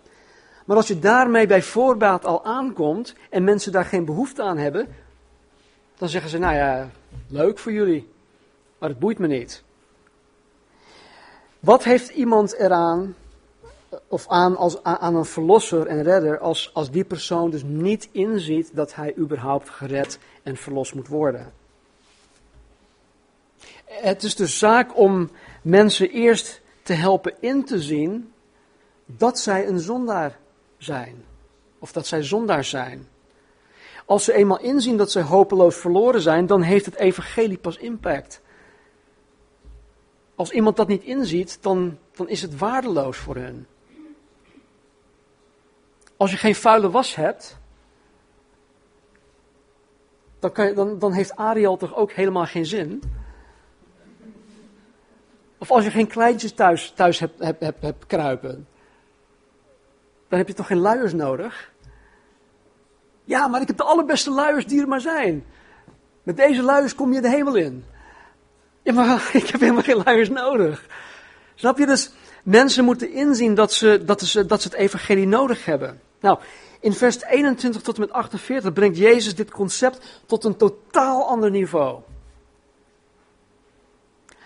[0.65, 4.87] Maar als je daarmee bij voorbaat al aankomt en mensen daar geen behoefte aan hebben,
[5.97, 6.89] dan zeggen ze, nou ja,
[7.27, 8.09] leuk voor jullie,
[8.77, 9.63] maar het boeit me niet.
[11.61, 13.15] Wat heeft iemand eraan,
[14.07, 18.75] of aan, als, aan een verlosser en redder, als, als die persoon dus niet inziet
[18.75, 21.53] dat hij überhaupt gered en verlost moet worden?
[23.85, 25.29] Het is de zaak om
[25.61, 28.33] mensen eerst te helpen in te zien
[29.05, 30.37] dat zij een zondaar
[30.77, 31.23] zijn.
[31.79, 33.07] Of dat zij zondaar zijn.
[34.05, 38.40] Als ze eenmaal inzien dat zij hopeloos verloren zijn, dan heeft het evangelie pas impact.
[40.41, 43.67] Als iemand dat niet inziet, dan, dan is het waardeloos voor hen.
[46.17, 47.57] Als je geen vuile was hebt,
[50.39, 53.03] dan, kan dan, dan heeft Ariel toch ook helemaal geen zin.
[55.57, 58.67] Of als je geen kleintjes thuis, thuis hebt, hebt, hebt, hebt kruipen,
[60.27, 61.71] dan heb je toch geen luiers nodig?
[63.23, 65.45] Ja, maar ik heb de allerbeste luiers die er maar zijn.
[66.23, 67.85] Met deze luiers kom je de hemel in.
[68.81, 70.85] Ja, maar ik heb helemaal geen luiers nodig.
[71.55, 71.85] Snap je?
[71.85, 72.11] Dus
[72.43, 76.01] mensen moeten inzien dat ze, dat ze, dat ze het evangelie nodig hebben.
[76.19, 76.39] Nou,
[76.79, 81.51] in vers 21 tot en met 48 brengt Jezus dit concept tot een totaal ander
[81.51, 81.99] niveau.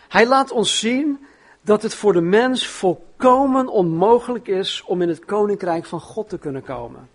[0.07, 1.25] Hij laat ons zien
[1.61, 6.37] dat het voor de mens volkomen onmogelijk is om in het koninkrijk van God te
[6.37, 7.09] kunnen komen.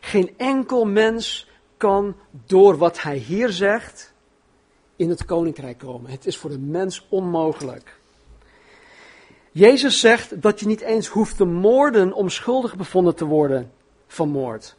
[0.00, 2.16] Geen enkel mens kan
[2.46, 4.12] door wat hij hier zegt
[4.98, 6.10] in het koninkrijk komen.
[6.10, 7.96] Het is voor de mens onmogelijk.
[9.52, 13.72] Jezus zegt dat je niet eens hoeft te moorden om schuldig bevonden te worden
[14.06, 14.76] van moord.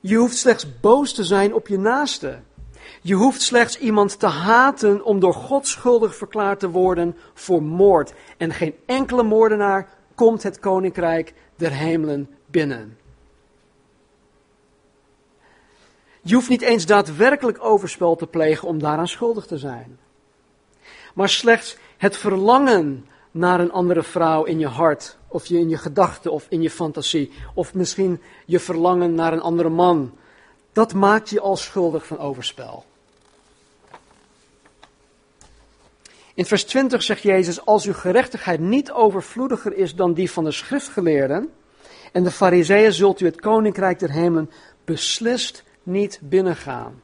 [0.00, 2.40] Je hoeft slechts boos te zijn op je naaste.
[3.02, 8.12] Je hoeft slechts iemand te haten om door God schuldig verklaard te worden voor moord.
[8.36, 12.97] En geen enkele moordenaar komt het koninkrijk der hemelen binnen.
[16.22, 19.98] Je hoeft niet eens daadwerkelijk overspel te plegen om daaraan schuldig te zijn.
[21.14, 25.76] Maar slechts het verlangen naar een andere vrouw in je hart, of je in je
[25.76, 30.14] gedachten of in je fantasie, of misschien je verlangen naar een andere man,
[30.72, 32.84] dat maakt je al schuldig van overspel.
[36.34, 40.50] In vers 20 zegt Jezus, als uw gerechtigheid niet overvloediger is dan die van de
[40.50, 41.52] schriftgeleerden
[42.12, 44.50] en de fariseeën, zult u het koninkrijk der hemelen
[44.84, 47.02] beslist niet binnengaan.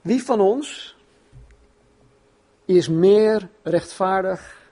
[0.00, 0.96] Wie van ons
[2.64, 4.70] is meer rechtvaardig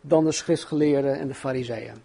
[0.00, 2.02] dan de schriftgeleerden en de fariseeën?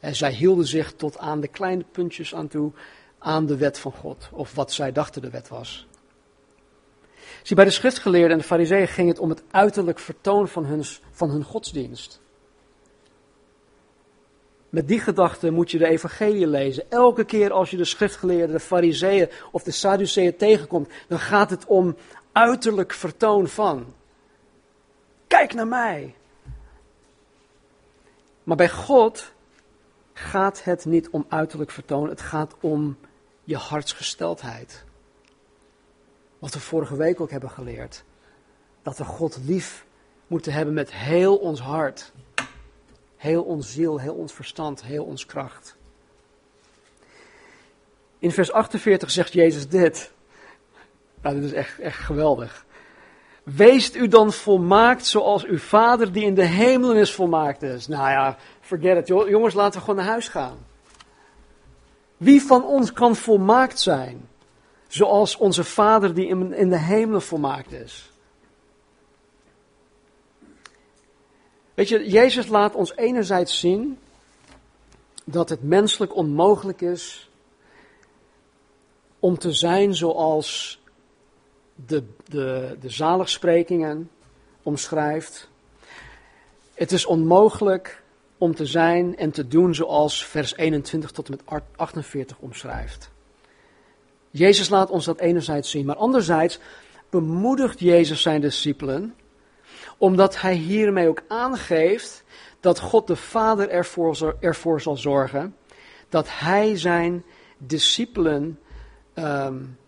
[0.00, 2.72] En zij hielden zich tot aan de kleine puntjes aan toe
[3.18, 5.86] aan de wet van God, of wat zij dachten de wet was.
[7.42, 10.84] Zie, bij de schriftgeleerden en de fariseeën ging het om het uiterlijk vertoon van hun,
[11.10, 12.20] van hun godsdienst.
[14.70, 16.90] Met die gedachte moet je de evangelie lezen.
[16.90, 21.66] Elke keer als je de schriftgeleerden, de fariseeën of de sadduceeën tegenkomt, dan gaat het
[21.66, 21.96] om
[22.32, 23.94] uiterlijk vertoon van.
[25.26, 26.14] Kijk naar mij.
[28.42, 29.32] Maar bij God
[30.12, 32.98] gaat het niet om uiterlijk vertoon, het gaat om
[33.44, 34.84] je hartsgesteldheid.
[36.38, 38.04] Wat we vorige week ook hebben geleerd.
[38.82, 39.86] Dat we God lief
[40.26, 42.12] moeten hebben met heel ons hart.
[43.20, 45.76] Heel ons ziel, heel ons verstand, heel ons kracht.
[48.18, 50.12] In vers 48 zegt Jezus dit.
[51.22, 52.64] Nou, dit is echt, echt geweldig.
[53.42, 57.86] Weest u dan volmaakt zoals uw vader die in de hemelen is volmaakt is.
[57.88, 59.06] Nou ja, forget it.
[59.06, 60.66] Jongens, laten we gewoon naar huis gaan.
[62.16, 64.28] Wie van ons kan volmaakt zijn?
[64.86, 68.09] Zoals onze vader die in de hemelen volmaakt is.
[71.80, 73.98] Weet je, Jezus laat ons enerzijds zien
[75.24, 77.30] dat het menselijk onmogelijk is
[79.18, 80.80] om te zijn zoals
[81.86, 84.10] de, de, de zaligsprekingen
[84.62, 85.48] omschrijft.
[86.74, 88.02] Het is onmogelijk
[88.38, 93.10] om te zijn en te doen zoals vers 21 tot en met 48 omschrijft.
[94.30, 96.58] Jezus laat ons dat enerzijds zien, maar anderzijds
[97.10, 99.14] bemoedigt Jezus zijn discipelen,
[100.00, 102.24] omdat hij hiermee ook aangeeft
[102.60, 103.68] dat God de Vader
[104.40, 105.56] ervoor, zal zorgen
[106.08, 107.24] dat hij zijn
[107.58, 108.58] discipelen
[109.14, 109.78] um,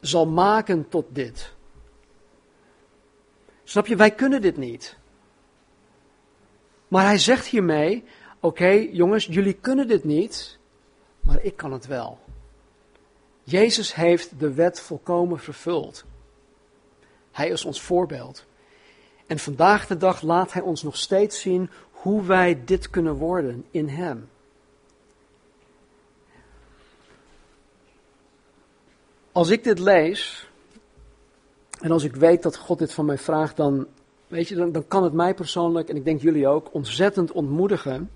[0.00, 1.52] zal maken tot dit.
[3.64, 4.96] Snap je, wij kunnen dit niet.
[6.88, 8.04] Maar hij zegt hiermee:
[8.40, 10.58] Oké, jongens, jullie kunnen dit niet,
[11.20, 12.18] maar ik kan het wel.
[13.42, 16.04] Jezus heeft de wet volkomen vervuld.
[17.30, 18.46] Hij is ons voorbeeld.
[19.32, 23.64] En vandaag de dag laat hij ons nog steeds zien hoe wij dit kunnen worden
[23.70, 24.28] in Hem.
[29.32, 30.48] Als ik dit lees,
[31.80, 33.86] en als ik weet dat God dit van mij vraagt, dan,
[34.26, 38.10] weet je, dan, dan kan het mij persoonlijk, en ik denk jullie ook, ontzettend ontmoedigen.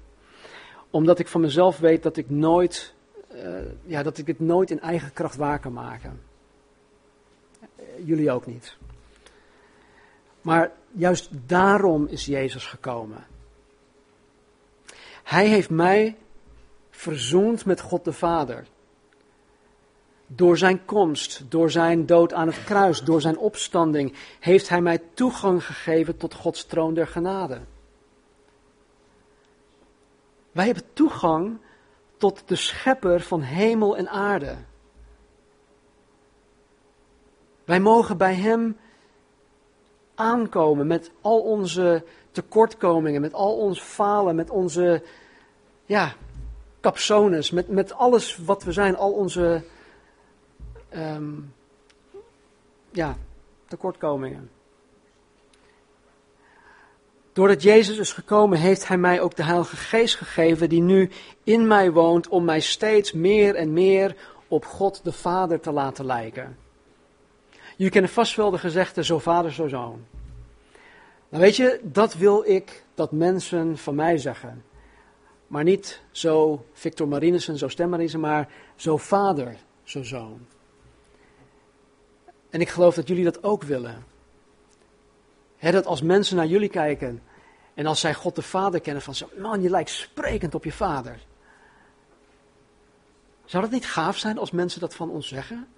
[0.90, 2.94] Omdat ik van mezelf weet dat ik nooit,
[3.34, 6.20] uh, ja, dat ik het nooit in eigen kracht waar kan maken.
[8.04, 8.76] jullie ook niet.
[10.46, 13.26] Maar juist daarom is Jezus gekomen.
[15.22, 16.16] Hij heeft mij
[16.90, 18.66] verzoend met God de Vader.
[20.26, 25.02] Door zijn komst, door zijn dood aan het kruis, door zijn opstanding, heeft hij mij
[25.14, 27.60] toegang gegeven tot Gods troon der genade.
[30.52, 31.58] Wij hebben toegang
[32.16, 34.56] tot de schepper van hemel en aarde.
[37.64, 38.76] Wij mogen bij hem
[40.16, 45.02] aankomen met al onze tekortkomingen, met al ons falen, met onze
[45.84, 46.14] ja,
[46.80, 49.62] capsones, met, met alles wat we zijn, al onze
[50.94, 51.54] um,
[52.90, 53.16] ja,
[53.68, 54.50] tekortkomingen.
[57.32, 61.10] Doordat Jezus is gekomen, heeft Hij mij ook de Heilige Geest gegeven, die nu
[61.44, 64.16] in mij woont, om mij steeds meer en meer
[64.48, 66.56] op God de Vader te laten lijken.
[67.76, 70.04] Jullie kennen vast wel de gezegde, zo vader, zo zoon.
[71.28, 74.64] Nou weet je, dat wil ik dat mensen van mij zeggen.
[75.46, 80.46] Maar niet zo Victor Marinissen, zo Stem maar zo vader, zo zoon.
[82.50, 84.04] En ik geloof dat jullie dat ook willen.
[85.58, 87.22] dat als mensen naar jullie kijken
[87.74, 90.72] en als zij God de Vader kennen, van zo, man, je lijkt sprekend op je
[90.72, 91.18] vader.
[93.44, 95.68] Zou dat niet gaaf zijn als mensen dat van ons zeggen?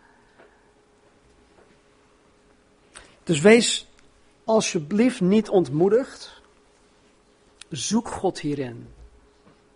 [3.28, 3.86] Dus wees
[4.44, 6.40] alsjeblieft niet ontmoedigd.
[7.68, 8.88] Zoek God hierin.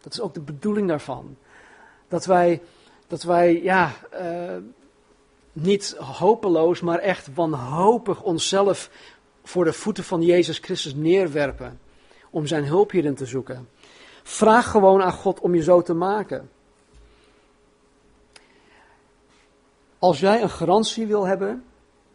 [0.01, 1.37] Dat is ook de bedoeling daarvan.
[2.09, 2.63] Dat wij,
[3.07, 4.57] dat wij ja, uh,
[5.53, 8.91] niet hopeloos, maar echt wanhopig onszelf
[9.45, 11.81] voor de voeten van Jezus Christus neerwerpen.
[12.31, 13.69] Om zijn hulp hierin te zoeken.
[14.23, 16.51] Vraag gewoon aan God om je zo te maken.
[19.99, 21.65] Als jij een garantie wil hebben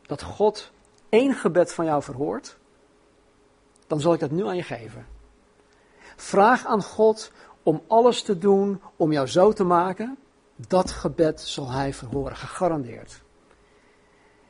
[0.01, 0.71] dat God
[1.09, 2.57] één gebed van jou verhoort,
[3.87, 5.05] dan zal ik dat nu aan je geven.
[6.15, 7.31] Vraag aan God
[7.63, 10.17] om alles te doen om jou zo te maken.
[10.55, 13.21] Dat gebed zal hij verhoren, gegarandeerd.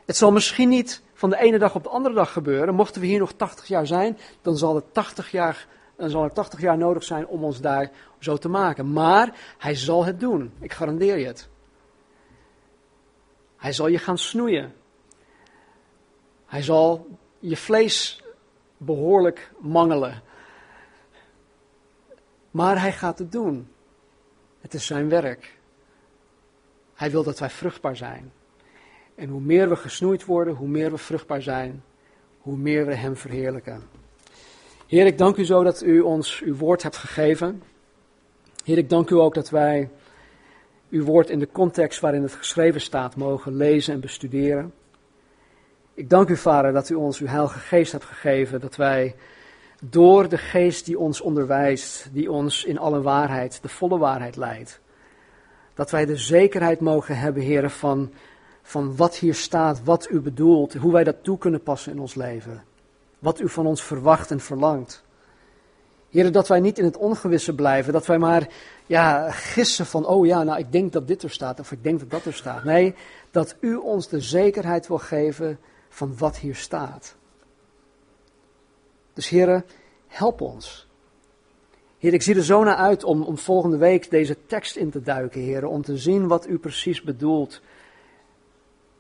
[0.06, 2.76] Het zal misschien niet van de ene dag op de andere dag gebeuren.
[2.76, 6.34] Mochten we hier nog 80 jaar zijn, dan zal, het 80 jaar, dan zal er
[6.34, 8.94] 80 jaar nodig zijn om ons daar zo te maken.
[8.94, 10.54] Maar hij zal het doen.
[10.60, 11.50] Ik garandeer je het.
[13.58, 14.74] Hij zal je gaan snoeien.
[16.48, 17.08] Hij zal
[17.40, 18.24] je vlees
[18.78, 20.22] behoorlijk mangelen.
[22.52, 23.68] Maar hij gaat het doen.
[24.62, 25.58] Het is zijn werk.
[26.94, 28.32] Hij wil dat wij vruchtbaar zijn.
[29.16, 31.84] En hoe meer we gesnoeid worden, hoe meer we vruchtbaar zijn,
[32.40, 33.84] hoe meer we Hem verheerlijken.
[34.88, 37.64] Heer, ik dank u zo dat u ons uw woord hebt gegeven.
[38.64, 39.90] Heer, ik dank u ook dat wij
[40.90, 44.74] uw woord in de context waarin het geschreven staat mogen lezen en bestuderen.
[45.98, 49.16] Ik dank u, Vader, dat u ons uw Heilige Geest hebt gegeven, dat wij
[49.84, 54.80] door de Geest die ons onderwijst, die ons in alle waarheid, de volle waarheid leidt,
[55.74, 58.12] dat wij de zekerheid mogen hebben, Heer, van,
[58.62, 62.16] van wat hier staat, wat u bedoelt, hoe wij dat toe kunnen passen in ons
[62.16, 62.64] leven,
[63.20, 65.04] wat u van ons verwacht en verlangt.
[66.10, 68.48] Heer, dat wij niet in het ongewisse blijven, dat wij maar
[68.86, 72.00] ja, gissen van, oh ja, nou ik denk dat dit er staat of ik denk
[72.00, 72.64] dat dat er staat.
[72.64, 72.96] Nee,
[73.32, 75.60] dat u ons de zekerheid wil geven
[75.98, 77.16] van wat hier staat.
[79.14, 79.66] Dus heren,
[80.08, 80.88] help ons.
[81.98, 85.02] Heer, ik zie er zo naar uit om, om volgende week deze tekst in te
[85.02, 87.62] duiken, heren, om te zien wat u precies bedoelt.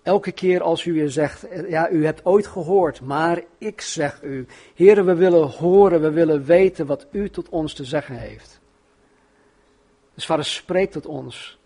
[0.03, 4.45] Elke keer als u weer zegt, ja, u hebt ooit gehoord, maar ik zeg u.
[4.73, 8.59] Heren, we willen horen, we willen weten wat u tot ons te zeggen heeft.
[10.13, 11.59] Dus vader, spreek tot ons.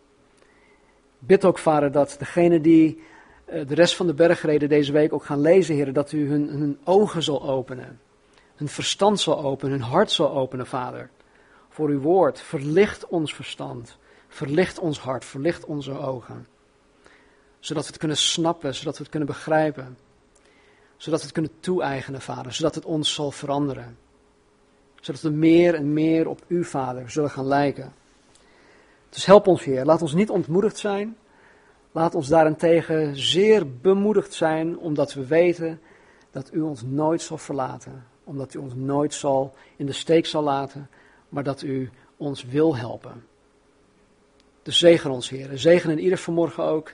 [1.20, 3.10] Bid ook, vader, dat degene die
[3.52, 6.80] de rest van de bergreden deze week ook gaan lezen, heren, dat u hun, hun
[6.84, 8.00] ogen zal openen.
[8.56, 11.10] Hun verstand zal openen, hun hart zal openen, vader.
[11.70, 12.42] Voor uw woord.
[12.42, 13.98] Verlicht ons verstand.
[14.28, 15.26] Verlicht ons hart.
[15.26, 16.48] Verlicht onze ogen.
[17.60, 19.98] Zodat we het kunnen snappen, zodat we het kunnen begrijpen.
[20.98, 22.54] Zodat we het kunnen toe-eigenen, vader.
[22.54, 23.98] Zodat het ons zal veranderen.
[25.02, 27.94] Zodat we meer en meer op u, vader, zullen gaan lijken.
[29.10, 29.86] Dus help ons, Heer.
[29.86, 31.18] Laat ons niet ontmoedigd zijn.
[31.92, 35.82] Laat ons daarentegen zeer bemoedigd zijn, omdat we weten
[36.32, 38.06] dat u ons nooit zal verlaten.
[38.24, 40.90] Omdat u ons nooit zal in de steek zal laten,
[41.30, 43.24] maar dat u ons wil helpen.
[44.64, 45.50] Dus zegen ons, Heer.
[45.54, 46.94] Zegen in ieder vanmorgen ook.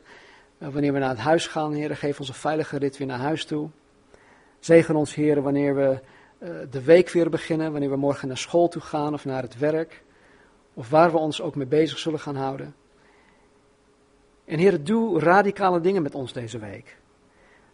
[0.58, 3.20] Eh, wanneer we naar het huis gaan, Heer, geef ons een veilige rit weer naar
[3.20, 3.70] huis toe.
[4.60, 6.00] Zegen ons, Heer, wanneer we
[6.38, 9.58] eh, de week weer beginnen, wanneer we morgen naar school toe gaan of naar het
[9.58, 10.04] werk.
[10.74, 12.76] Of waar we ons ook mee bezig zullen gaan houden.
[14.48, 16.98] En Heer, doe radicale dingen met ons deze week.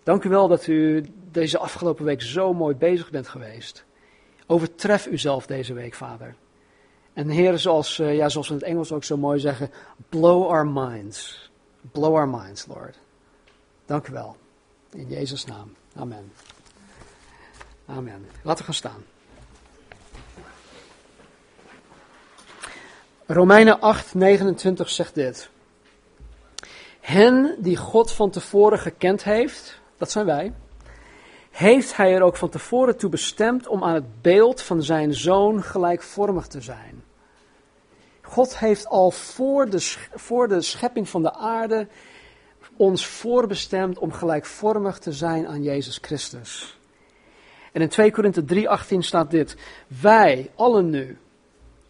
[0.04, 3.86] Dank u wel dat u deze afgelopen week zo mooi bezig bent geweest.
[4.48, 6.36] Overtref uzelf deze week, Vader.
[7.14, 9.72] En Heer, zoals, uh, ja, zoals we in het Engels ook zo mooi zeggen,
[10.10, 11.52] blow our minds.
[11.92, 13.00] Blow our minds, Lord.
[13.86, 14.38] Dank u wel.
[14.92, 15.74] In Jezus' naam.
[15.96, 16.32] Amen.
[17.86, 18.26] Amen.
[18.44, 19.04] Laten we gaan staan.
[23.26, 25.50] Romeinen 8, 29 zegt dit.
[27.04, 30.54] Hen die God van tevoren gekend heeft, dat zijn wij,
[31.52, 35.64] heeft hij er ook van tevoren toe bestemd om aan het beeld van zijn zoon
[35.64, 37.04] gelijkvormig te zijn.
[38.22, 41.88] God heeft al voor de, voor de schepping van de aarde
[42.76, 46.80] ons voorbestemd om gelijkvormig te zijn aan Jezus Christus.
[47.72, 49.56] En in 2 Korinthe 3:18 staat dit:
[50.02, 51.18] Wij allen nu,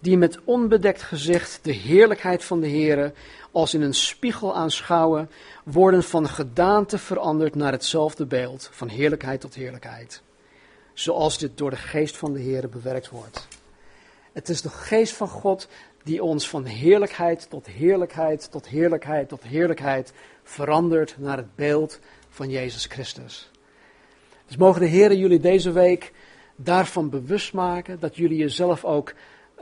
[0.04, 3.14] die met onbedekt gezicht de heerlijkheid van de Heere
[3.52, 5.30] als in een spiegel aanschouwen,
[5.64, 10.22] worden van gedaante veranderd naar hetzelfde beeld, van heerlijkheid tot heerlijkheid.
[10.94, 13.48] Zoals dit door de geest van de Heer bewerkt wordt.
[14.34, 15.68] Het is de geest van God
[16.04, 22.00] die ons van heerlijkheid tot heerlijkheid tot heerlijkheid tot heerlijkheid verandert naar het beeld
[22.30, 23.52] van Jezus Christus.
[24.48, 26.12] Dus mogen de Heer jullie deze week
[26.56, 29.14] daarvan bewust maken, dat jullie jezelf ook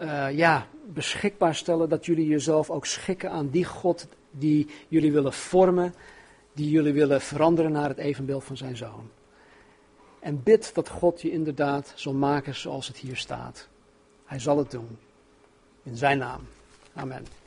[0.01, 5.33] uh, ja, beschikbaar stellen, dat jullie jezelf ook schikken aan die God die jullie willen
[5.33, 5.93] vormen,
[6.53, 9.09] die jullie willen veranderen naar het evenbeeld van zijn zoon.
[10.19, 13.67] En bid dat God je inderdaad zal maken zoals het hier staat.
[14.25, 14.97] Hij zal het doen.
[15.83, 16.41] In zijn naam.
[16.93, 17.40] Amen.